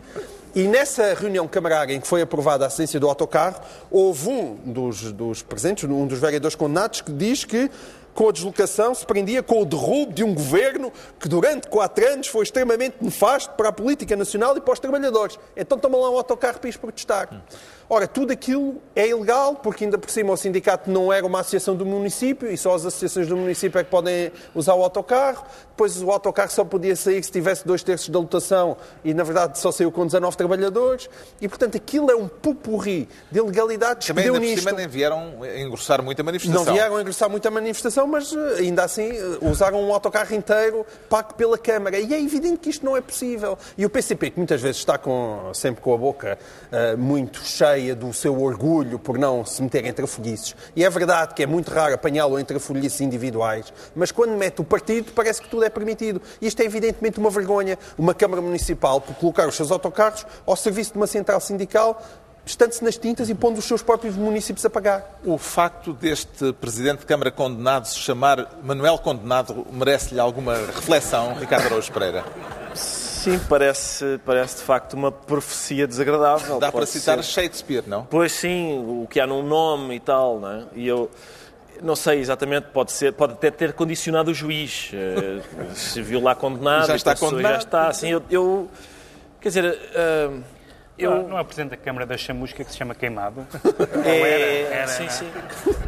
[0.56, 3.60] E nessa reunião camarária em que foi aprovada a assistência do autocarro,
[3.92, 7.70] houve um dos, dos presentes, um dos vereadores condenados, que diz que
[8.16, 10.90] com a deslocação se prendia com o derrubo de um governo
[11.20, 15.38] que durante quatro anos foi extremamente nefasto para a política nacional e para os trabalhadores.
[15.54, 17.28] Então toma lá um autocarro para ir protestar.
[17.88, 21.76] Ora, tudo aquilo é ilegal, porque ainda por cima o sindicato não era uma associação
[21.76, 25.44] do município e só as associações do município é que podem usar o autocarro.
[25.68, 29.60] Depois o autocarro só podia sair se tivesse dois terços da lotação e, na verdade,
[29.60, 31.08] só saiu com 19 trabalhadores.
[31.40, 34.68] E, portanto, aquilo é um pupurri de ilegalidades Também que deu ainda por nisto.
[34.68, 36.64] cima nem vieram engrossar muito a manifestação.
[36.64, 40.34] Não vieram a ingressar muito a manifestação, mas eh, ainda assim eh, usaram um autocarro
[40.34, 42.00] inteiro pago pela Câmara.
[42.00, 43.56] E é evidente que isto não é possível.
[43.78, 46.36] E o PCP, que muitas vezes está com, sempre com a boca
[46.72, 51.34] eh, muito cheia do seu orgulho por não se meter em trafolhices, e é verdade
[51.34, 55.48] que é muito raro apanhá-lo em trafolhices individuais, mas quando mete o partido parece que
[55.48, 56.20] tudo é permitido.
[56.40, 57.78] E isto é evidentemente uma vergonha.
[57.96, 62.02] Uma Câmara Municipal por colocar os seus autocarros ao serviço de uma central sindical
[62.46, 65.18] estando-se nas tintas e pondo os seus próprios municípios a pagar.
[65.24, 71.66] O facto deste Presidente de Câmara condenado se chamar Manuel Condenado merece-lhe alguma reflexão, Ricardo
[71.66, 72.24] Araújo Pereira?
[73.26, 76.60] Sim, parece, parece de facto uma profecia desagradável.
[76.60, 77.42] Dá para citar ser.
[77.42, 78.04] Shakespeare, não?
[78.04, 80.64] Pois sim, o que há num nome e tal, não é?
[80.76, 81.10] E eu
[81.82, 84.92] não sei exatamente, pode ser, pode até ter condicionado o juiz.
[84.94, 85.42] eh,
[85.74, 87.52] Se viu lá condenado, Já está condenado.
[87.54, 88.70] Já está, assim, eu, eu
[89.40, 90.30] quer dizer, eh,
[90.96, 91.28] eu.
[91.28, 93.44] Não é o Presidente da Câmara da Chamusca que se chama Queimado?
[94.04, 95.10] é, era, era, sim, não é?
[95.10, 95.30] sim.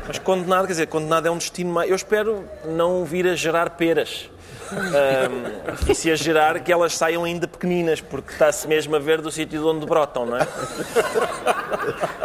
[0.09, 1.89] Mas condenado, quer dizer, condenado é um destino mais.
[1.89, 4.29] Eu espero não vir a gerar peras.
[4.73, 9.21] Ahm, e se a gerar, que elas saiam ainda pequeninas, porque está-se mesmo a ver
[9.21, 10.47] do sítio de onde brotam, não é?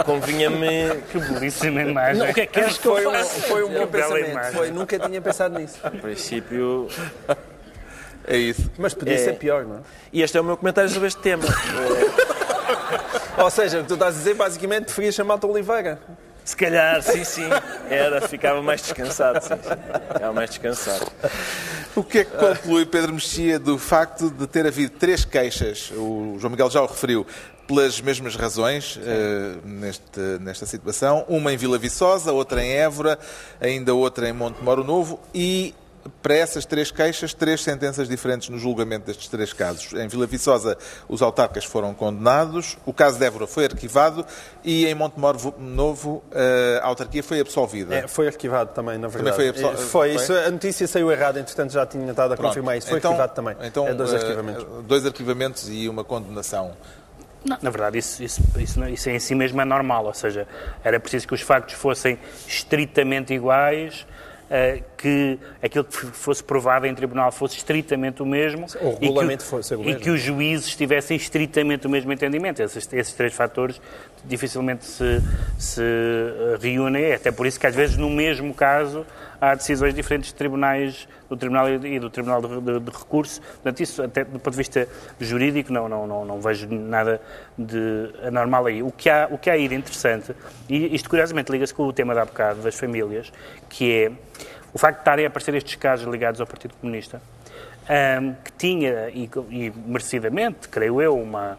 [0.06, 1.02] convinha-me.
[1.12, 2.22] Que belíssima imagem.
[2.24, 3.42] Não, o que é que queres que eu Foi um, faça?
[3.42, 4.30] foi um bom Bela pensamento.
[4.32, 4.52] imagem.
[4.54, 5.78] Foi, nunca tinha pensado nisso.
[5.86, 6.88] Em princípio.
[8.28, 8.70] É isso.
[8.78, 9.18] Mas podia É.
[9.18, 9.80] ser pior, não é?
[10.12, 11.44] E este é o meu comentário sobre este tema.
[13.38, 16.00] Ou seja, o que tu estás a dizer, basicamente, preferias chamar-te Oliveira.
[16.46, 17.50] Se calhar, sim, sim.
[17.90, 19.42] Era, ficava mais descansado.
[19.42, 19.70] Sim, sim.
[20.14, 21.08] Ficava mais descansado.
[21.96, 26.38] O que é que conclui Pedro Mexia do facto de ter havido três queixas, o
[26.40, 27.26] João Miguel já o referiu,
[27.68, 33.20] pelas mesmas razões eh, neste, nesta situação, uma em Vila Viçosa, outra em Évora,
[33.62, 35.74] ainda outra em Montemoro Novo e
[36.22, 39.94] para essas três queixas, três sentenças diferentes no julgamento destes três casos.
[39.94, 40.78] Em Vila Viçosa,
[41.08, 44.26] os autarcas foram condenados, o caso de Évora foi arquivado
[44.64, 47.96] e em Montemoro Novo, eh, a autarquia foi absolvida.
[47.96, 49.36] É, foi arquivado também, na verdade.
[49.36, 50.16] foi absol- É, foi, foi?
[50.16, 52.50] isso, a notícia saiu errada, entretanto já tinha estado a Pronto.
[52.50, 52.88] confirmar isso.
[52.90, 53.56] Foi Então- arquivado também.
[53.62, 54.66] Então, é dois eh, arquivamentos.
[54.86, 56.72] dois arquivamentos e uma condenação.
[57.46, 60.48] Não, na verdade, isso, isso, isso, isso em si mesmo é normal, ou seja,
[60.84, 64.13] era preciso que os factos fossem estritamente iguais, eh,
[64.98, 69.44] que aquilo que fosse provado em tribunal fosse estritamente o mesmo O e que regulamento
[69.44, 70.00] fosse o e mesmo.
[70.00, 72.62] que os juízes tivessem estritamente o mesmo entendimento.
[72.62, 73.82] Esses, esses três fatores
[74.24, 75.22] dificilmente se,
[75.58, 79.06] se eh, reúnem, até por isso que às vezes no mesmo caso
[79.52, 83.42] há decisões diferentes de tribunais, do Tribunal e do Tribunal de, de- de Recurso.
[83.42, 84.88] Portanto, isso até do ponto de vista
[85.20, 87.20] jurídico não, não, não, não vejo nada
[87.58, 88.82] de anormal aí.
[88.82, 90.34] O que há, o que há aí de interessante,
[90.70, 93.32] e isto curiosamente liga-se com o tema da bocado das famílias,
[93.70, 94.12] que é
[94.74, 97.22] o facto de estarem a aparecer estes casos ligados ao Partido Comunista,
[97.90, 101.58] ahm, que tinha, e, e merecidamente, creio eu, uma,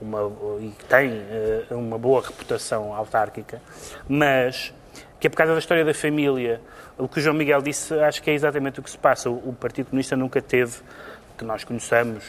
[0.00, 0.20] uma,
[0.60, 3.60] e tem eh, uma boa reputação autárquica,
[4.08, 4.72] mas
[5.20, 6.60] que é por causa da história da família.
[6.98, 9.28] O que o João Miguel disse, acho que é exatamente o que se passa.
[9.28, 10.78] O, Partido Comunista nunca teve,
[11.36, 12.24] que nós conheçamos,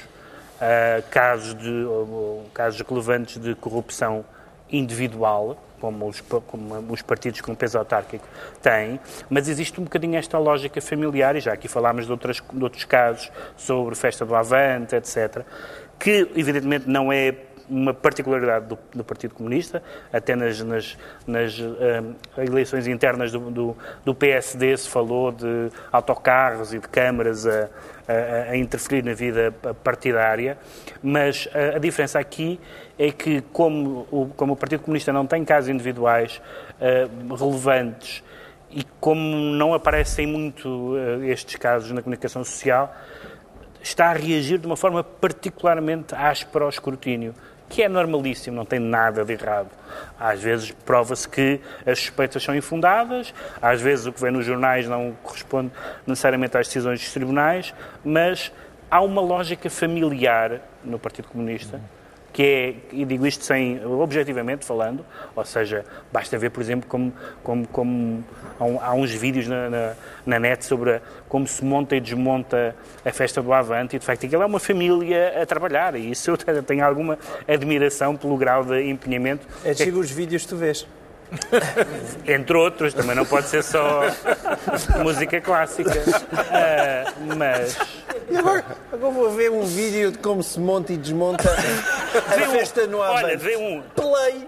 [0.59, 4.25] ah, casos, de, ou- casos relevantes de corrupção
[4.69, 8.27] individual, como os, como os partidos com peso autárquico
[8.61, 8.99] têm,
[9.29, 12.83] mas existe um bocadinho esta lógica familiar, e já aqui falámos de, outras, de outros
[12.83, 15.43] casos sobre festa do Avante, etc.,
[15.97, 17.33] que evidentemente não é
[17.69, 23.77] uma particularidade do, do Partido Comunista, até nas, nas, nas ah, eleições internas do, do,
[24.05, 27.69] do PSD se falou de autocarros e de câmaras a,
[28.07, 29.53] a, a interferir na vida
[29.83, 30.57] partidária,
[31.03, 32.59] mas a, a diferença aqui
[32.97, 36.41] é que, como o, como o Partido Comunista não tem casos individuais
[36.79, 38.23] ah, relevantes
[38.69, 42.95] e como não aparecem muito ah, estes casos na comunicação social,
[43.81, 47.33] está a reagir de uma forma particularmente áspera ao escrutínio,
[47.69, 49.69] que é normalíssimo, não tem nada de errado.
[50.19, 54.87] Às vezes prova-se que as suspeitas são infundadas, às vezes o que vem nos jornais
[54.87, 55.71] não corresponde
[56.05, 58.51] necessariamente às decisões dos tribunais, mas
[58.89, 61.79] há uma lógica familiar no Partido Comunista
[62.37, 65.03] que é, e digo isto sem, objetivamente falando,
[65.35, 65.83] ou seja,
[66.13, 67.11] basta ver, por exemplo, como,
[67.41, 68.23] como, como
[68.79, 73.41] há, uns vídeos na, na, na net sobre como se monta e desmonta a festa
[73.41, 76.61] do Avante, e de facto aquilo é uma família a trabalhar, e isso eu tenho-
[76.61, 77.17] tenho alguma
[77.47, 80.85] admiração pelo grau de empenhamento, É de os vídeos que tu vês.
[82.25, 84.01] entre outros, também não pode ser só
[85.03, 85.91] música clássica,
[86.51, 87.77] Ah, mas...
[88.29, 92.47] E agora, agora vou ver um vídeo de como se monta e desmonta a Vê
[92.47, 93.25] um- festa no Avante.
[93.25, 94.47] Olha, vê um, Play.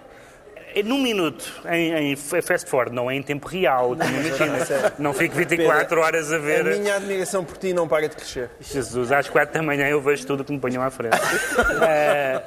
[0.75, 4.93] É num minuto, em, em fast forward, não é em tempo real, como imagina.
[4.99, 6.77] Não fico 24 horas a A ver.
[6.77, 8.49] minha admiração por ti não para de crescer.
[8.61, 11.17] Jesus, às 4 da manhã eu vejo tudo o que me ponham à frente.
[11.81, 12.41] Eh,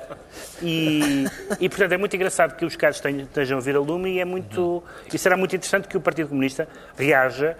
[0.62, 1.24] e,
[1.60, 4.20] e, portanto, é muito engraçado que os casos tenham- estejam a vir a lume e
[4.20, 4.82] é muito.
[5.12, 7.56] E será muito interessante que o Partido Comunista reaja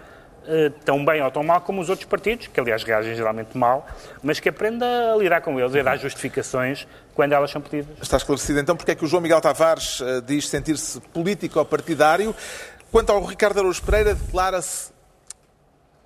[0.83, 3.87] tão bem ou tão mal como os outros partidos, que aliás reagem geralmente mal,
[4.21, 7.97] mas que aprenda a lidar com eles e a dar justificações quando elas são pedidas.
[8.01, 11.65] Está esclarecido então porque é que o João Miguel Tavares eh, diz sentir-se político ou
[11.65, 12.35] partidário.
[12.91, 14.91] Quanto ao Ricardo Araújo Pereira, declara-se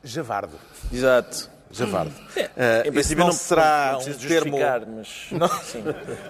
[0.03, 0.57] javardo.
[0.91, 1.56] Exato.
[1.71, 2.13] Javardo.
[2.35, 2.41] Em
[2.83, 4.57] isso princípio, não, não, será não um preciso termo
[4.95, 5.07] mas...
[5.31, 5.47] Não.
[5.47, 5.83] Sim.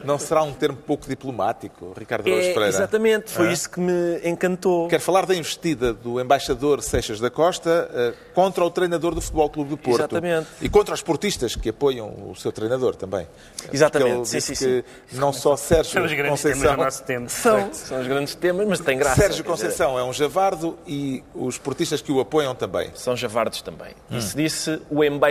[0.03, 2.67] não será um termo pouco diplomático, Ricardo É, Pereira.
[2.67, 3.51] exatamente, foi Ah.
[3.53, 4.87] isso que me encantou.
[4.87, 9.49] Quero falar da investida do embaixador Seixas da Costa eh, contra o treinador do Futebol
[9.49, 9.99] Clube do Porto.
[9.99, 10.47] Exatamente.
[10.61, 13.27] E contra os portistas que apoiam o seu treinador também.
[13.71, 16.75] Exatamente, Porque ele sim, sim, que não só Sérgio São os grandes temas Conceição...
[16.77, 17.29] do nosso tempo.
[17.29, 19.15] São, são os grandes temas, mas tem graça.
[19.15, 22.91] Sérgio dizer, Conceição é um javardo e os portistas que o apoiam também.
[22.95, 23.93] São javardos também.
[24.11, 24.17] Hum.
[24.17, 25.26] E se disse o embaixador,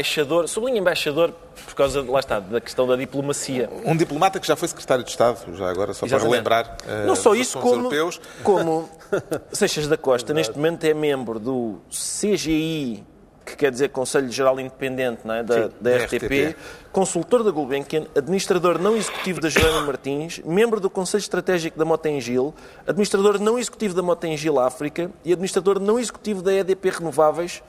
[0.46, 1.32] sublinho embaixador
[1.64, 3.68] por causa, lá está, da questão da diplomacia.
[3.84, 6.30] Um diplomata que já foi secretário de Estado, já agora, só para Exatamente.
[6.30, 6.76] relembrar.
[6.86, 8.20] eh, Não só dos isso, como, europeus.
[8.42, 8.88] como
[9.52, 13.04] Seixas da Costa, neste momento, é membro do CGI,
[13.44, 15.42] que que quer dizer Conselho Geral Independente é?
[15.42, 16.56] da, da RTP, RTP.
[16.90, 22.52] consultor da Gulbenkian, administrador não executivo da Joana Martins, membro do Conselho Estratégico da Motengil,
[22.86, 27.62] administrador não executivo da Motengil África e administrador não executivo da EDP Renováveis.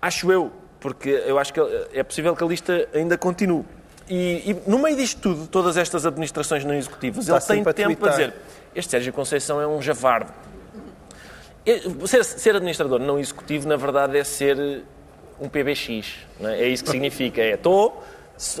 [0.00, 0.52] Acho eu,
[0.86, 1.58] porque eu acho que
[1.92, 3.64] é possível que a lista ainda continue.
[4.08, 7.96] E, e no meio disto tudo, todas estas administrações não executivas, Está ele tem tempo
[7.96, 8.34] para dizer
[8.72, 10.32] este Sérgio Conceição é um javardo.
[11.66, 14.84] É- Ser, ser administrador não executivo, na verdade, é ser
[15.40, 16.18] um PBX.
[16.40, 16.62] é?
[16.62, 17.40] É isso que significa.
[17.40, 18.04] É, estou...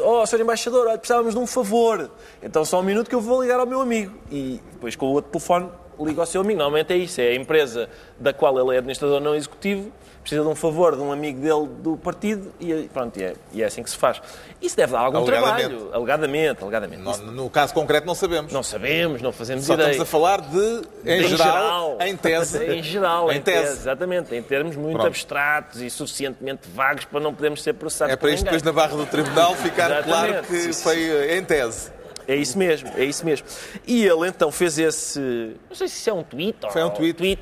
[0.00, 0.40] Oh, Sr.
[0.40, 2.10] Embaixador, precisávamos de um favor.
[2.42, 4.18] Então só um minuto que eu vou ligar ao meu amigo.
[4.32, 5.70] E depois com o outro telefone
[6.00, 6.58] liga ao seu amigo.
[6.58, 7.20] Normalmente é isso.
[7.20, 9.92] É a empresa da qual ele é administrador não executivo,
[10.26, 13.62] precisa de um favor de um amigo dele do partido e pronto, e é, e
[13.62, 14.20] é assim que se faz.
[14.60, 15.68] Isso deve dar algum Alegadamente.
[15.68, 15.94] trabalho.
[15.94, 16.62] Alegadamente.
[16.62, 17.02] alegadamente.
[17.02, 18.52] No, no caso concreto não sabemos.
[18.52, 19.90] não sabemos, não fazemos Só ideia.
[19.92, 22.58] estamos a falar de, em, geral, em tese.
[22.66, 23.62] em geral, em, Em tese.
[23.68, 23.78] tese.
[23.82, 25.06] Exatamente, em termos muito Pronto.
[25.06, 28.96] abstratos e suficientemente vagos para não podermos ser processados É para isto depois na barra
[28.96, 30.08] do tribunal ficar Exatamente.
[30.08, 31.90] claro que foi eh, em tese.
[32.28, 33.46] É isso mesmo, é isso mesmo.
[33.86, 35.20] E ele então fez esse.
[35.68, 37.38] Não sei se isso é um tweet ou Foi um tweet.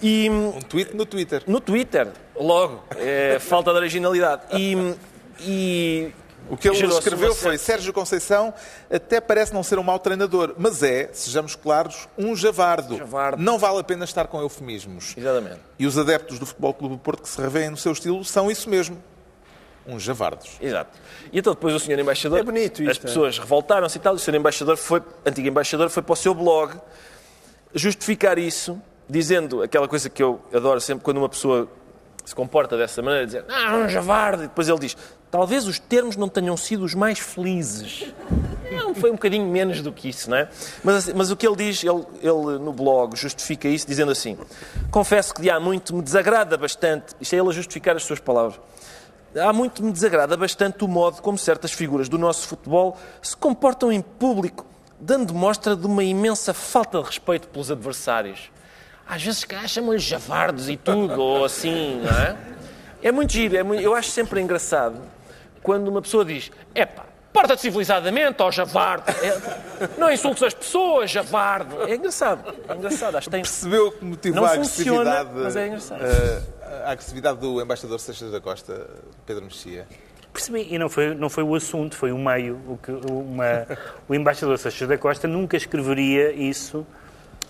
[0.00, 1.42] E Um tweet no Twitter.
[1.46, 4.42] no Twitter, logo, é falta de originalidade.
[4.52, 4.94] E.
[5.40, 6.12] e
[6.48, 8.54] O que ele escreveu foi Sérgio Conceição
[8.90, 12.96] até parece não ser um mau treinador, mas é, sejamos claros, um javardo.
[12.96, 13.42] Javardo.
[13.42, 15.14] Não vale a pena estar com eufemismos.
[15.16, 15.60] Exatamente.
[15.78, 18.50] E os adeptos do Futebol Clube do Porto que se revêem no seu estilo são
[18.50, 19.02] isso mesmo.
[19.86, 20.50] Uns javardos.
[20.60, 20.98] Exato.
[21.32, 24.18] E então depois o senhor embaixador, É bonito isto, as pessoas revoltaram-se e tal, o
[24.18, 26.74] senhor embaixador foi, antigo embaixador, foi para o seu blog
[27.74, 31.68] justificar isso, dizendo aquela coisa que eu adoro sempre quando uma pessoa
[32.24, 34.96] se comporta dessa maneira, dizer, ah, um javardo, e depois ele diz,
[35.30, 38.12] talvez os termos não tenham sido os mais felizes.
[38.70, 40.48] Não, foi um bocadinho menos do que isso, não é?
[40.84, 44.36] Mas, assim, mas o que ele diz, ele, ele no blog justifica isso dizendo assim,
[44.90, 48.20] confesso que de há muito me desagrada bastante, isto é ele a justificar as suas
[48.20, 48.60] palavras,
[49.36, 53.92] Há muito me desagrada bastante o modo como certas figuras do nosso futebol se comportam
[53.92, 54.64] em público,
[54.98, 58.50] dando mostra de uma imensa falta de respeito pelos adversários.
[59.08, 62.36] Às vezes, se calhar, chamam-lhes javardos e tudo, ou assim, não é?
[63.02, 64.96] É muito giro, é muito- eu acho sempre engraçado
[65.62, 69.04] quando uma pessoa diz: epá, porta-te civilizadamente, ó javardo.
[69.10, 71.84] É, não insultes as pessoas, javardo.
[71.88, 73.42] É engraçado, é engraçado, acho que tem.
[73.42, 76.00] Percebeu que motivou Não a funciona, agressividade, mas é engraçado.
[76.04, 76.42] eh,
[76.84, 78.88] a agressividade do embaixador Seixas da Costa,
[79.24, 79.86] Pedro Mexia?
[80.32, 82.60] Percebi, e não foi, não foi o assunto, foi o meio.
[82.68, 83.66] O, que, uma,
[84.08, 86.86] o embaixador Seixas da Costa nunca escreveria isso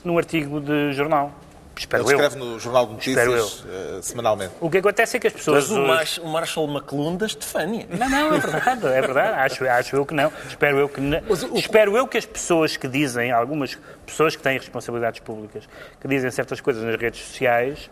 [0.04, 1.32] num artigo de jornal.
[1.78, 2.20] Espero Ele eu.
[2.20, 4.52] escreve no Jornal de Espero Notícias eh, semanalmente.
[4.60, 5.68] O que acontece é que as pessoas.
[5.70, 7.86] Mas o, Marsh- o Marshall McLuhan da Estefânia.
[7.90, 9.40] Não, não, é verdade, é verdade.
[9.40, 10.32] Acho, acho eu que não.
[10.48, 11.20] Espero eu que não.
[11.56, 15.68] Espero eu que as pessoas que dizem, algumas pessoas que têm responsabilidades públicas,
[16.00, 17.88] que dizem certas coisas nas redes sociais,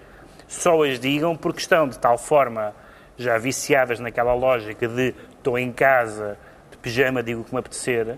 [0.48, 2.74] só as digam porque estão de tal forma
[3.16, 6.36] já viciadas naquela lógica de estou em casa,
[6.70, 8.16] de pijama, digo o que me apetecer,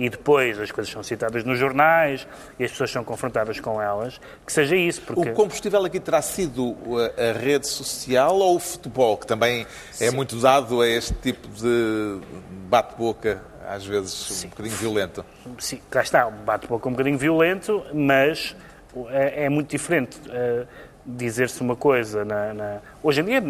[0.00, 2.26] e depois as coisas são citadas nos jornais
[2.58, 5.02] e as pessoas são confrontadas com elas, que seja isso.
[5.02, 5.28] Porque...
[5.28, 6.74] O combustível aqui terá sido
[7.18, 9.66] a, a rede social ou o futebol, que também
[10.00, 12.18] é muito dado a este tipo de
[12.70, 15.24] bate-boca, às vezes um bocadinho violento?
[15.58, 18.56] Sim, cá está, um bate-boca um bocadinho violento, mas
[19.10, 20.66] é, é muito diferente eh,
[21.04, 23.42] dizer-se uma coisa na, na- Hoje em dia,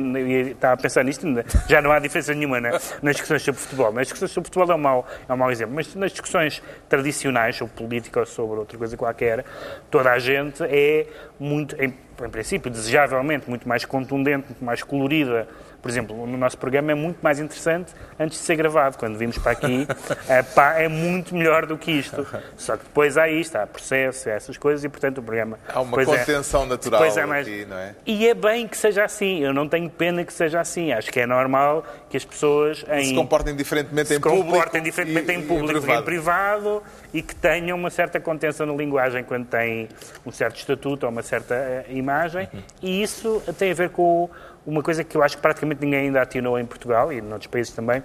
[0.52, 1.26] estava a pensar nisto,
[1.68, 2.70] já não há diferença nenhuma na-
[3.02, 3.92] nas discussões sobre futebol.
[3.92, 7.56] Nas discussões sobre futebol é um, mau, é um mau exemplo, mas nas discussões tradicionais
[7.56, 9.44] sobre política ou sobre outra coisa qualquer,
[9.90, 11.06] toda a gente é
[11.38, 11.92] muito, em,
[12.24, 15.48] em princípio, desejavelmente muito mais contundente, muito mais colorida.
[15.82, 18.98] Por exemplo, no nosso programa é muito mais interessante antes de ser gravado.
[18.98, 19.86] Quando vimos para aqui,
[20.28, 22.26] é, pá, é muito melhor do que isto.
[22.56, 25.58] Só que depois há isto, há processo, há essas coisas e, portanto, o programa...
[25.68, 27.94] Há uma é- contenção natural depois é mais- aqui, não é?
[28.04, 29.40] E é bem que seja assim.
[29.40, 30.92] Eu não tenho pena que seja assim.
[30.92, 34.44] Acho que é normal que as pessoas em Se comportem diferentemente se em público.
[34.44, 36.04] comportem diferentemente e- em público e em privado.
[36.04, 36.82] privado
[37.14, 39.88] e que tenham uma certa contenção na linguagem quando têm
[40.26, 42.48] um certo estatuto ou uma certa eh, imagem.
[42.52, 42.60] Uhum.
[42.82, 44.28] E isso tem a ver com
[44.66, 47.72] uma coisa que eu acho que praticamente ninguém ainda atinou em Portugal e noutros países
[47.72, 48.02] também,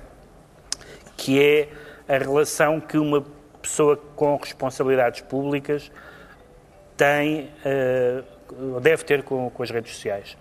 [1.18, 1.70] que é
[2.08, 3.24] a relação que uma
[3.62, 5.92] pessoa com responsabilidades públicas
[6.96, 8.24] tem, eh,
[8.82, 10.38] deve ter com, com as redes sociais.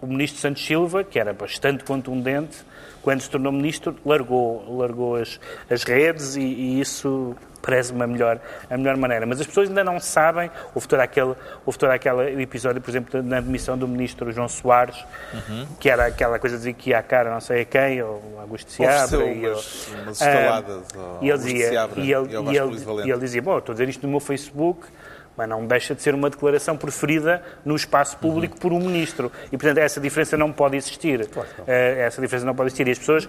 [0.00, 2.64] O ministro Santos Silva, que era bastante contundente,
[3.02, 5.40] quando se tornou ministro, largou, largou as,
[5.70, 8.40] as redes e, e isso parece-me a melhor,
[8.70, 9.26] a melhor maneira.
[9.26, 10.50] Mas as pessoas ainda não sabem.
[10.74, 11.34] Houve todo aquele,
[11.66, 14.96] houve todo aquele episódio, por exemplo, na demissão do ministro João Soares,
[15.78, 18.22] que era aquela coisa de dizer que ia à cara não sei a quem, ou
[18.40, 19.24] Augusto Seabra.
[19.26, 23.08] E umas, umas Ah, estaladas ao e ele dizia, e ele, e ele- Luís Valente.
[23.08, 24.86] e ele dizia, bom, estou a dizer isto no meu Facebook,
[25.36, 29.32] mas não deixa de ser uma declaração preferida no espaço público por um ministro.
[29.46, 31.28] E, portanto, essa diferença não pode existir.
[31.66, 32.86] Eh, essa diferença não pode existir.
[32.88, 33.28] E as pessoas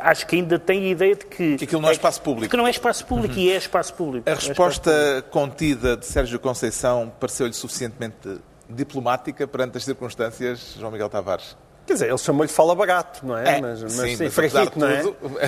[0.00, 1.56] acho que ainda têm a ideia de que...
[1.56, 2.50] Que aquilo não é espaço público.
[2.50, 4.28] Que não é espaço público e é espaço público.
[4.28, 10.90] A É espaço resposta contida de Sérgio Conceição pareceu-lhe suficientemente diplomática perante as circunstâncias, João
[10.90, 11.56] Miguel Tavares?
[11.86, 13.60] Quer dizer, ele chamou-lhe fala barato, não é?
[13.60, 15.02] Mas, mas sim, sim, mas de fraquito, não é?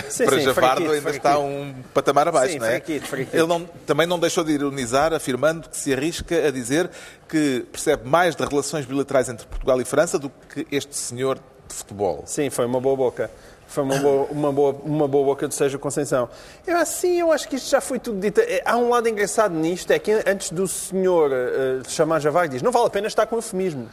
[0.09, 1.17] Sim, para sim, Javardo fraquito, ainda fraquito.
[1.27, 2.71] está um patamar abaixo, Sim, não é?
[2.71, 3.37] fraquito, fraquito.
[3.37, 6.89] Ele não- também não deixou de ironizar, afirmando que se arrisca a dizer
[7.29, 11.75] que percebe mais das relações bilaterais entre Portugal e França do que este senhor de
[11.75, 12.23] futebol.
[12.25, 13.29] Sim, foi uma boa boca.
[13.67, 16.29] Foi uma boa, uma boa, uma boa boca de Sérgio Conceição.
[16.67, 18.41] Eu, assim, eu acho que isto já foi tudo dito.
[18.41, 22.63] É, Há um lado engraçado nisto, é que antes do senhor eh, chamar Javar, diz
[22.63, 23.89] não vale a pena estar com eufemismos.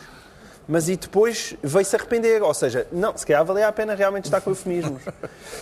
[0.68, 2.42] Mas e depois veio-se arrepender.
[2.42, 5.02] Ou seja, não, se calhar valia a pena realmente estar com eufemismos.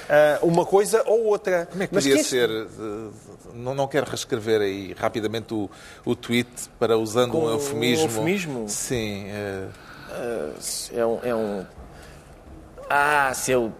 [0.10, 1.66] Ah, uma coisa ou outra.
[1.72, 2.50] Como é que Mas podia quem- ser?
[2.50, 2.66] eh,
[3.54, 5.70] Não, não quero reescrever aí rapidamente o,
[6.06, 6.50] o tweet
[6.80, 8.06] para usando Com um um eufemismo.
[8.06, 8.66] eufemismo?
[8.70, 9.26] Sim.
[9.30, 9.68] eh,
[10.94, 11.66] É um, é um.
[12.90, 13.72] Ah, seu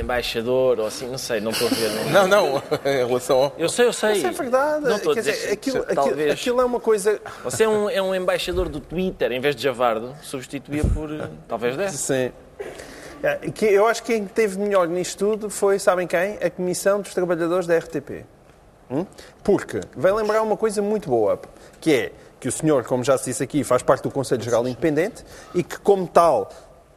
[0.00, 1.90] embaixador, ou assim, não sei, não estou a ver.
[2.12, 2.26] Não.
[2.26, 3.52] Não, não, em relação ao.
[3.58, 4.12] Eu sei, eu sei.
[4.12, 4.84] Isso é verdade.
[4.84, 6.32] Não estou a Quer dizer dizer, aquilo, talvez.
[6.32, 7.20] aquilo é uma coisa.
[7.44, 11.10] Você é um, é um embaixador do Twitter, em vez de Javardo, substituía por.
[11.12, 11.96] eh, talvez dessa.
[11.96, 12.32] Sim.
[13.22, 16.38] É, que eu acho que quem teve melhor nisto tudo foi, sabem quem?
[16.40, 18.24] A Comissão dos Trabalhadores da RTP.
[18.90, 19.04] Hum?
[19.42, 21.38] Porque vai lembrar uma coisa muito boa,
[21.80, 24.66] que é que o senhor, como já se disse aqui, faz parte do Conselho Geral
[24.68, 25.24] Independente
[25.54, 26.48] e que, como tal,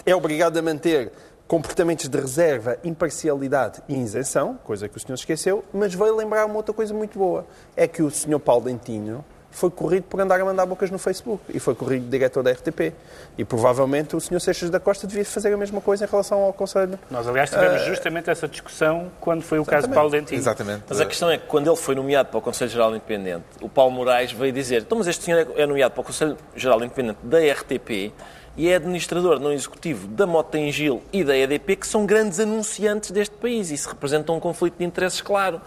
[0.05, 1.11] é obrigado a manter
[1.51, 6.55] comportamentos de reserva, imparcialidade e isenção, coisa que o senhor esqueceu, mas veio lembrar uma
[6.55, 7.45] outra coisa muito boa,
[7.75, 11.43] é que o senhor Paulo Dentinho foi corrido por andar a mandar bocas no Facebook
[11.53, 12.93] e foi corrido de diretor da RTP.
[13.37, 16.53] E provavelmente o senhor Seixas da Costa devia fazer a mesma coisa em relação ao
[16.53, 16.97] Conselho.
[17.09, 20.39] Nós, aliás, tivemos justamente essa discussão quando foi o caso de Paulo Dentinho.
[20.39, 20.83] Exatamente.
[20.87, 23.67] Mas a questão é que quando ele foi nomeado para o Conselho Geral Independente, o
[23.67, 27.19] Paulo Moraes veio dizer: então, mas este senhor é nomeado para o Conselho Geral Independente
[27.21, 28.13] da RTP
[28.57, 33.35] e é administrador não executivo da Motengil e da EDP, que são grandes anunciantes deste
[33.35, 35.61] país e se representam um conflito de interesses claro.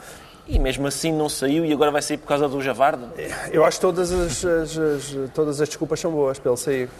[0.47, 3.09] E mesmo assim não saiu e agora vai sair por causa do Javardo?
[3.51, 6.91] Eu acho que todas as, as- as- todas as desculpas são boas para ele sair.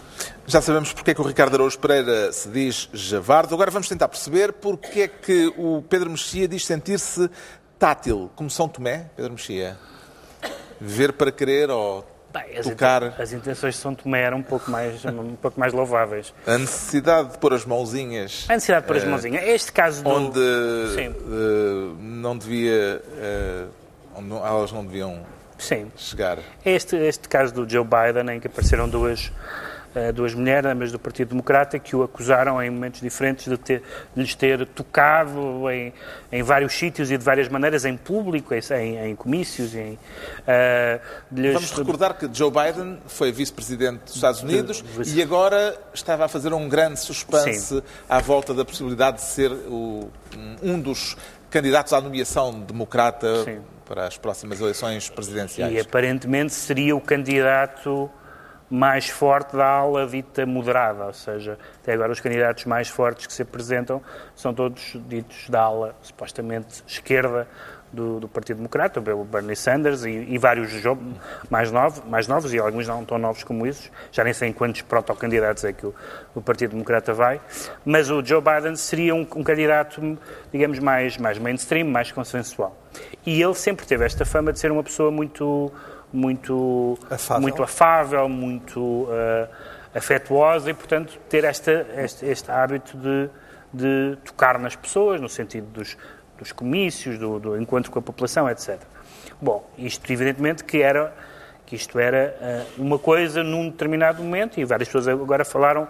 [0.47, 3.53] Já sabemos porque é que o Ricardo Araújo Pereira se diz javardo.
[3.53, 7.29] Agora vamos tentar perceber porque é que o Pedro Mexia diz sentir-se
[7.77, 9.77] tátil, como São Tomé, Pedro Mexia.
[10.81, 12.03] Ver para querer ou
[12.35, 13.03] Bem, as, tocar.
[13.03, 16.33] inten- as intenções de São Tomé eram um pouco mais, um pouco mais louváveis.
[16.45, 19.43] A necessidade de pôr as mãozinhas A necessidade de pôr as mãozinhas.
[19.47, 20.09] Este caso do...
[20.09, 21.09] onde eh,
[21.99, 23.01] não devia.
[23.17, 23.65] eh,
[24.15, 25.25] onde não- elas não deviam
[25.57, 25.89] Sim.
[25.95, 26.37] chegar.
[26.65, 29.74] Este, este caso do Joe Biden, em que apareceram duas, eh,
[30.13, 33.81] duas mulheres, ambas do Partido Democrata, que o acusaram em momentos diferentes de, ter,
[34.15, 35.93] de lhes ter tocado em,
[36.31, 39.97] em vários sítios e de várias maneiras, em público, em, em comícios, em,
[40.45, 40.99] eh,
[41.31, 45.77] de lhes- Vamos recordar que Joe Biden foi vice-presidente dos Estados Unidos vice- e agora
[45.93, 50.09] estava a fazer um grande suspense à volta da possibilidade de ser o-
[50.61, 51.15] um dos
[51.49, 53.59] candidatos à nomeação democrata Sim.
[53.85, 55.73] para as próximas eleições presidenciais.
[55.73, 58.09] E aparentemente seria o candidato
[58.69, 63.33] mais forte da ala dita moderada, ou seja, até agora os candidatos mais fortes que
[63.33, 64.01] se apresentam
[64.35, 67.47] são todos ditos da ala supostamente esquerda
[67.93, 70.71] do, do Partido Democrata, o Bernie Sanders e, e vários
[71.49, 74.53] mais, novos, mais novos, e alguns não tão novos como esses, já nem sei em
[74.53, 75.95] quantos protocandidatos é que o,
[76.33, 77.39] o Partido Democrata vai,
[77.85, 80.01] mas o Joe Biden seria um, um candidato,
[80.51, 82.75] digamos, mais, mais mainstream, mais consensual.
[83.25, 85.71] E ele sempre teve esta fama de ser uma pessoa muito
[86.15, 87.41] muito Afável.
[87.41, 89.47] muito afável, muito eh,
[89.93, 93.29] afetuosa e, portanto, ter esta, este, este hábito de,
[93.73, 95.97] de tocar nas pessoas, no sentido dos,
[96.37, 98.79] dos comícios, do, do encontro com a população, etc.
[99.41, 101.13] Bom, isto evidentemente que era
[101.65, 105.87] que isto era eh, uma coisa num determinado momento e várias pessoas agora falaram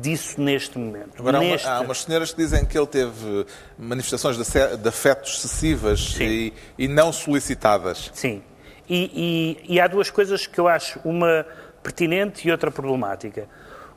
[0.00, 1.10] disso neste momento.
[1.18, 1.68] Agora, há, uma- neste...
[1.68, 3.46] há umas senhoras que dizem que ele teve
[3.78, 8.10] manifestações de, de afeto excessivas e, e não solicitadas.
[8.14, 8.42] Sim.
[8.88, 11.46] E, e- e há duas coisas que eu acho, uma
[11.82, 13.46] pertinente e outra problemática.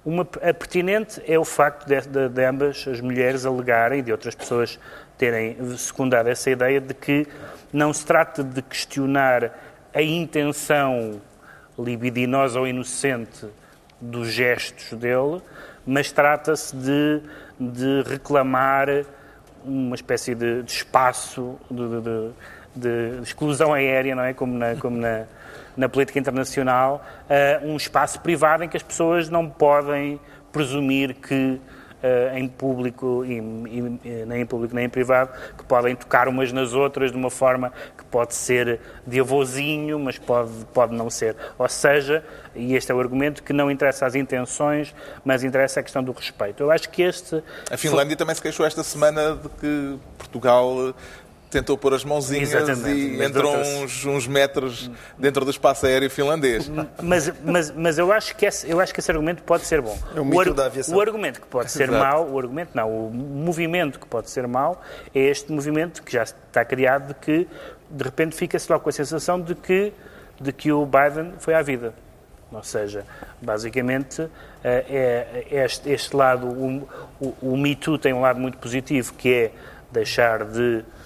[0.05, 4.11] Uma, a pertinente é o facto de, de- de ambas as mulheres alegarem e de
[4.11, 4.79] outras pessoas
[5.17, 7.27] terem secundado essa ideia de que
[7.73, 9.51] não se trata de questionar
[9.93, 11.19] a intenção
[11.77, 13.45] libidinosa ou inocente
[13.99, 15.41] dos gestos dele,
[15.85, 17.21] mas trata-se de,
[17.59, 18.87] de reclamar
[19.65, 22.31] uma espécie de, de espaço de, de-
[22.77, 24.33] de- exclusão aérea, não é?
[24.33, 25.25] Como na, como na,
[25.75, 30.19] na política internacional, eh, um espaço privado em que as pessoas não podem
[30.51, 31.59] presumir que
[31.97, 36.51] uh, em público e, e, nem em público nem em privado, que podem tocar umas
[36.51, 41.35] nas outras de uma forma que pode ser de avôzinho, mas pode, pode não ser.
[41.57, 42.23] Ou seja,
[42.55, 46.11] e este é o argumento, que não interessa as intenções, mas interessa a questão do
[46.11, 46.63] respeito.
[46.63, 47.43] Eu acho que este...
[47.71, 50.93] A Finlândia também se queixou esta semana de que Portugal
[51.49, 52.89] tentou pôr as mãozinhas Exatamente.
[52.89, 56.69] e entrou uns, uns, metros dentro do espaço aéreo finlandês.
[57.01, 59.97] Mas, mas, mas eu, acho que esse, eu acho que esse argumento pode ser bom.
[60.15, 60.95] É o, mito o, da aviação.
[60.95, 64.81] o argumento que pode ser mau, o argumento não, o movimento que pode ser mau
[65.13, 67.47] é este movimento que já está criado de que
[67.89, 69.93] de repente fica-se logo com a sensação de que,
[70.39, 71.93] de que o Biden foi à vida.
[72.51, 73.05] Ou seja,
[73.41, 74.27] basicamente,
[74.63, 76.87] é, é este, este lado, o,
[77.19, 79.51] o, o Me Too tem um lado muito positivo, que é
[79.91, 80.96] deixar de eh,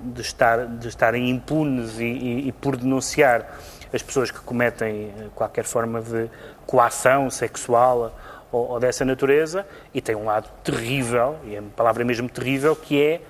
[0.00, 3.58] de, estar, de estarem impunes e, e, e, por denunciar
[3.92, 6.28] as pessoas que cometem eh, qualquer forma de
[6.66, 8.14] coação sexual
[8.50, 12.74] ou, ou, dessa natureza, e tem um lado terrível, e a palavra é mesmo terrível,
[12.74, 13.20] que é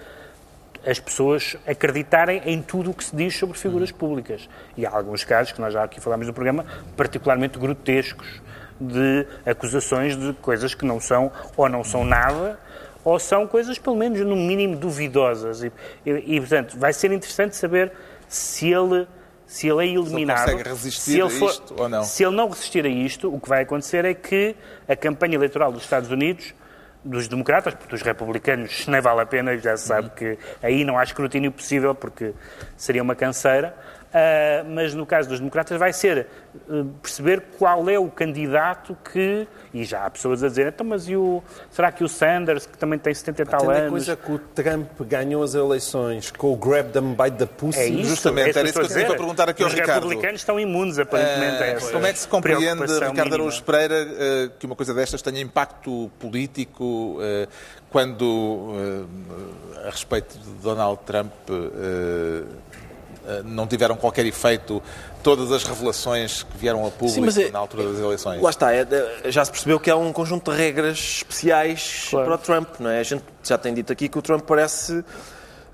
[0.88, 4.48] as pessoas acreditarem em tudo o que se diz sobre figuras públicas.
[4.76, 6.64] E há alguns casos, que nós já aqui falámos no programa,
[6.96, 8.40] particularmente grotescos,
[8.80, 12.58] de acusações de coisas que não são ou não são nada
[13.06, 15.62] ou são coisas, pelo menos, no mínimo duvidosas.
[15.62, 15.72] E,
[16.04, 17.92] e, e portanto, vai ser interessante saber
[18.28, 19.06] se ele
[19.46, 21.52] se ele é eliminado, se ele se ele for.
[22.02, 24.56] Se ele não resistir a isto, o que vai acontecer é que
[24.88, 26.52] a campanha eleitoral dos Estados Unidos,
[27.04, 30.14] dos democratas, porque dos republicanos nem vale a pena, já se sabe uhum.
[30.16, 32.34] que aí não há escrutínio possível, porque
[32.76, 33.76] seria uma canseira,
[34.16, 36.26] Uh, mas no caso dos democratas vai ser
[36.70, 39.46] uh, perceber qual é o candidato que.
[39.74, 42.78] E já há pessoas a dizer, então, mas e o, será que o Sanders, que
[42.78, 43.86] também tem 70 e tal anos.
[43.86, 47.78] a coisa que o Trump ganhou as eleições com o grab them by the pussy.
[47.78, 49.90] É isso, Justamente, é era isso que eu tinha para perguntar aqui ao Ricardo.
[49.90, 53.62] Os republicanos estão imunes, aparentemente, uh, a essa Como é que se compreende, Ricardo Araújo
[53.64, 54.06] Pereira,
[54.58, 57.18] que uma coisa destas tenha impacto político
[57.90, 58.72] quando,
[59.86, 62.44] a respeito de Donald Trump eh,
[63.44, 64.82] não tiveram qualquer efeito
[65.22, 68.40] todas as revelações que vieram a público Sim, é, na altura das eleições.
[68.40, 68.86] Lá está, é,
[69.26, 72.26] já se percebeu que há um conjunto de regras especiais claro.
[72.26, 73.00] para o Trump, não é?
[73.00, 74.92] A gente já tem dito aqui que o Trump parece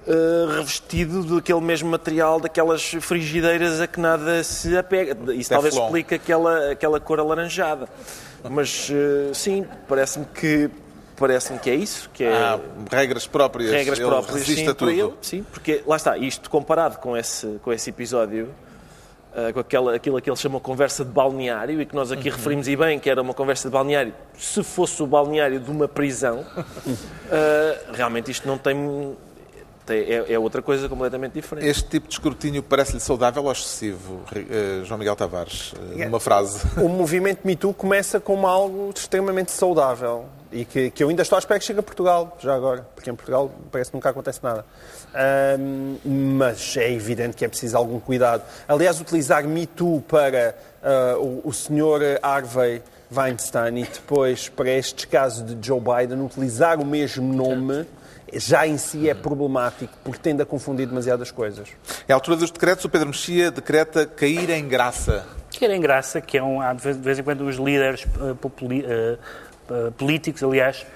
[0.06, 5.16] uh, revestido daquele mesmo material daquelas frigideiras a que nada se apega.
[5.34, 7.88] Isso talvez explique aquela, aquela cor alaranjada.
[8.48, 10.70] Mas, uh, sim, parece-me que
[11.22, 12.10] parece-me que é isso.
[12.12, 12.32] Que é...
[12.32, 12.58] Há
[12.90, 13.70] regras próprias.
[13.70, 14.90] Regras ele próprias, sim, a tudo.
[14.90, 18.48] Ele, sim, porque lá está, isto comparado com esse, com esse episódio,
[19.32, 22.34] uh, com aquela, aquilo que ele chama conversa de balneário, e que nós aqui uhum.
[22.34, 25.86] referimos e bem que era uma conversa de balneário, se fosse o balneário de uma
[25.86, 29.16] prisão, uh, realmente isto não tem.
[29.88, 31.66] É, é, outra coisa completamente diferente.
[31.66, 35.72] Este tipo de escrutínio parece-lhe saudável ou excessivo, uh, João Miguel Tavares?
[35.72, 36.62] Uh, numa frase.
[36.80, 41.36] O movimento Me Too começa como algo extremamente saudável e que, que eu ainda estou
[41.36, 44.40] à espera que chegue a Portugal, já agora, porque em Portugal parece que nunca acontece
[44.42, 44.64] nada.
[45.58, 45.96] Um,
[46.36, 48.42] mas é evidente que é preciso algum cuidado.
[48.68, 52.82] Aliás, utilizar Me Too para uh, o, o senhor Harvey
[53.14, 57.86] Weinstein e depois para estes casos de Joe Biden, utilizar o mesmo nome
[58.34, 61.68] já em si é problemático, porque tende a confundir demasiadas coisas.
[62.08, 65.26] É a altura dos decretos, o Pedro Mexia decreta cair em graça.
[65.58, 68.80] Cair em graça, que é um, há de vez em quando os líderes uh, populi,
[68.80, 69.18] uh,
[69.96, 70.86] políticos, aliás,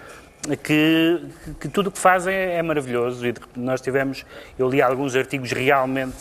[0.62, 1.21] que,
[1.61, 3.27] que tudo o que fazem é maravilhoso.
[3.27, 4.25] E nós tivemos,
[4.59, 6.17] eu li alguns artigos realmente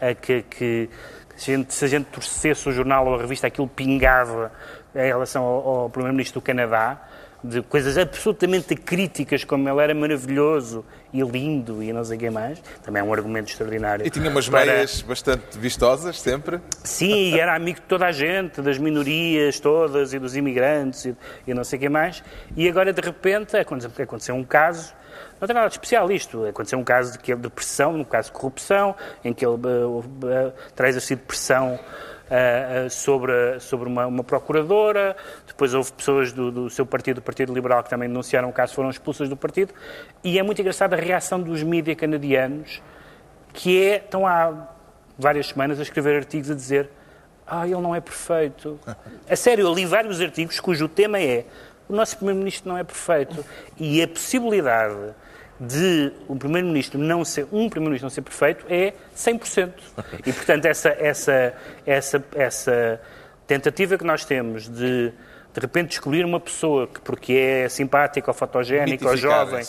[0.00, 0.90] uh, que, que
[1.36, 4.52] se, a gente, se a gente torcesse o jornal ou a revista, aquilo pingava
[4.94, 7.00] em relação ao, ao Primeiro-Ministro do Canadá
[7.42, 12.30] de coisas absolutamente críticas, como ele era maravilhoso e lindo e não sei o que
[12.30, 12.62] mais.
[12.82, 14.06] Também é um argumento extraordinário.
[14.06, 14.64] E tinha umas para...
[14.66, 16.60] meias bastante vistosas, sempre?
[16.84, 21.16] Sim, e era amigo de toda a gente, das minorias todas e dos imigrantes e,
[21.46, 22.22] e não sei o que mais.
[22.56, 24.94] E agora, de repente, aconteceu um caso
[25.40, 26.46] não tem nada de especial isto.
[26.46, 30.52] Aconteceu um caso de, de pressão, um caso de corrupção, em que ele uh, uh,
[30.74, 31.80] terá exercido pressão
[32.32, 35.14] uh, sobre, sobre uma, uma, procuradora,
[35.46, 38.74] depois houve pessoas do, do, seu partido, do Partido Liberal, que também denunciaram o caso,
[38.74, 39.74] foram expulsas do partido,
[40.24, 42.82] e é muito engraçada a reação dos mídias canadianos,
[43.52, 44.68] que é, estão há
[45.18, 46.88] várias semanas a escrever artigos a dizer
[47.46, 48.80] ah, ele não é perfeito.
[49.28, 51.44] A sério, eu li vários artigos cujo tema é
[51.88, 53.44] o nosso Primeiro-Ministro não é perfeito.
[53.76, 55.14] E a possibilidade
[55.62, 59.72] de o primeiro-ministro não ser um primeiro-ministro não ser perfeito é 100%.
[60.26, 61.54] E portanto essa essa
[61.86, 63.00] essa essa
[63.46, 65.12] tentativa que nós temos de
[65.54, 69.64] de repente descobrir uma pessoa que porque é simpática ou fotogénica ou jovem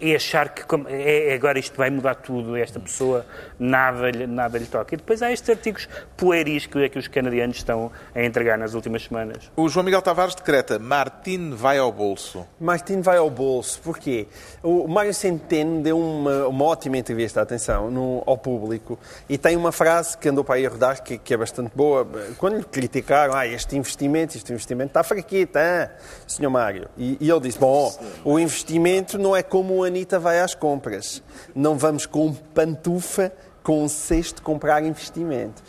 [0.00, 3.24] e achar que como, é, agora isto vai mudar tudo, esta pessoa
[3.58, 4.94] nada, lhe- nada lhe toca.
[4.94, 8.74] E depois há estes artigos pueris que, é que os canadianos estão a entregar nas
[8.74, 9.50] últimas semanas.
[9.56, 12.46] O João Miguel Tavares decreta Martin vai ao bolso.
[12.60, 13.80] Martin vai ao bolso.
[13.82, 14.26] Porquê?
[14.62, 18.98] O Mário Centeno deu uma, uma ótima entrevista, atenção, no- ao público.
[19.28, 22.06] E tem uma frase que andou para aí a rodar que, que é bastante boa.
[22.36, 25.88] Quando lhe criticaram, ah, este investimento, este investimento está fraquito, hein,
[26.26, 26.50] Sr.
[26.50, 26.88] Mário?
[26.98, 27.90] E, e ele disse, bom,
[28.24, 31.22] o investimento não é como a Anitta vai às compras.
[31.54, 33.32] Não vamos com pantufa
[33.66, 35.60] com um cesto comprar investimento.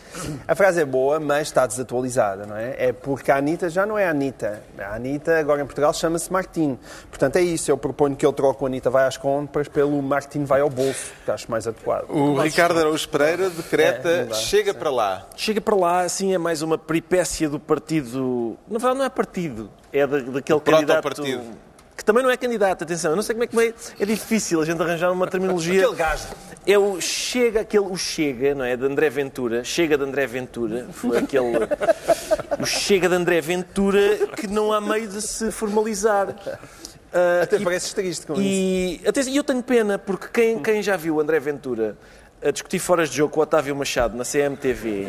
[0.48, 2.76] A frase é boa, mas está desatualizada, não é?
[2.78, 4.62] É porque a Anitta já não é a Anitta.
[4.78, 6.78] A Anitta, agora em Portugal, chama-se Martim.
[7.10, 7.72] Portanto, é isso.
[7.72, 11.12] Eu proponho que ele troque o Anitta vai às compras pelo Martim vai ao bolso,
[11.26, 12.08] que acho mais adequado.
[12.12, 15.26] O Ricardo Araújo Pereira decreta É, dá, chega para lá.
[15.36, 18.56] Chega para lá, assim, é mais uma peripécia do partido.
[18.68, 21.02] Na verdade, não é partido, é da, daquele candidato.
[21.02, 21.42] proto-partido.
[21.98, 23.12] Que também não é candidato, atenção.
[23.12, 25.82] Eu não sei como é que é, é difícil a gente arranjar uma terminologia.
[25.82, 26.28] Aquele gajo.
[26.66, 28.78] É o Chega, aquele, o Chega, não é?
[28.78, 29.64] De André Ventura.
[29.64, 30.86] Chega de André Ventura.
[30.92, 31.58] Foi aquele.
[32.60, 36.36] O Chega de André Ventura que não há meio de se formalizar.
[37.12, 38.42] Ah, Até e- parece triste com isso.
[38.44, 41.98] e até, e eu tenho pena, porque quem, quem já viu o André Ventura
[42.44, 45.08] a discutir foras de jogo com o Otávio Machado na CMTV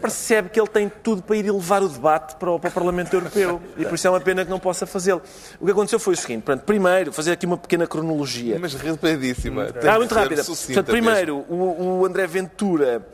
[0.00, 3.14] percebe que ele tem tudo para ir elevar o debate para o, para o Parlamento
[3.14, 5.22] Europeu e por isso é uma pena que não possa fazê-lo.
[5.60, 8.58] O que aconteceu foi o seguinte: portanto, primeiro, fazer aqui uma pequena cronologia.
[8.60, 9.66] Mas rapidíssima.
[9.72, 10.44] Tem Ah, muito rápida.
[10.44, 13.06] Portanto, primeiro, o, o André Ventura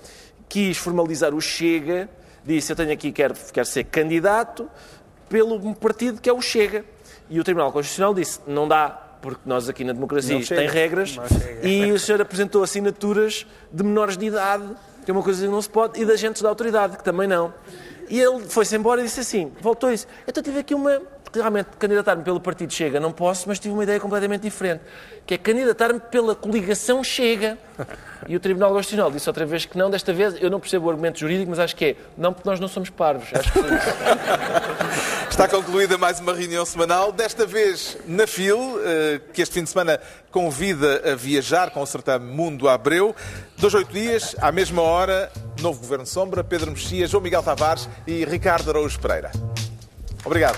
[0.49, 2.09] quis formalizar o Chega,
[2.45, 4.69] disse: Eu tenho aqui, quero, quero ser candidato
[5.29, 6.85] pelo partido que é o Chega.
[7.29, 8.89] E o Tribunal Constitucional disse: Não dá,
[9.21, 11.17] porque nós aqui na democracia Não tem regras.
[11.63, 14.65] E o senhor apresentou assinaturas de menores de idade,
[15.11, 17.53] é uma coisa que não se pode, e de agentes da autoridade, que também não.
[18.09, 21.03] E ele foi-se embora e disse assim: voltou e disse: Então tive aqui uma.
[21.35, 24.83] Realmente, candidatar-me pelo Partido Chega não posso, mas tive uma ideia completamente diferente,
[25.27, 27.59] que é candidatar-me pela coligação Chega.
[28.29, 30.91] E o Tribunal Constitucional disse outra vez que não, desta vez eu não percebo o
[30.91, 33.29] argumento jurídico, mas acho que é não porque nós não somos parvos.
[33.35, 33.59] Acho que.
[35.29, 39.69] Está concluída mais uma reunião semanal, desta vez na FIL, eh, que este fim de
[39.69, 40.01] semana
[40.31, 43.15] convida a viajar com o certame Mundo Abreu.
[43.59, 45.31] Dois, oito dias, à mesma hora,
[45.61, 49.31] novo Governo Sombra, Pedro Mexia, João Miguel Tavares e Ricardo Araújo Pereira.
[50.25, 50.57] Obrigado.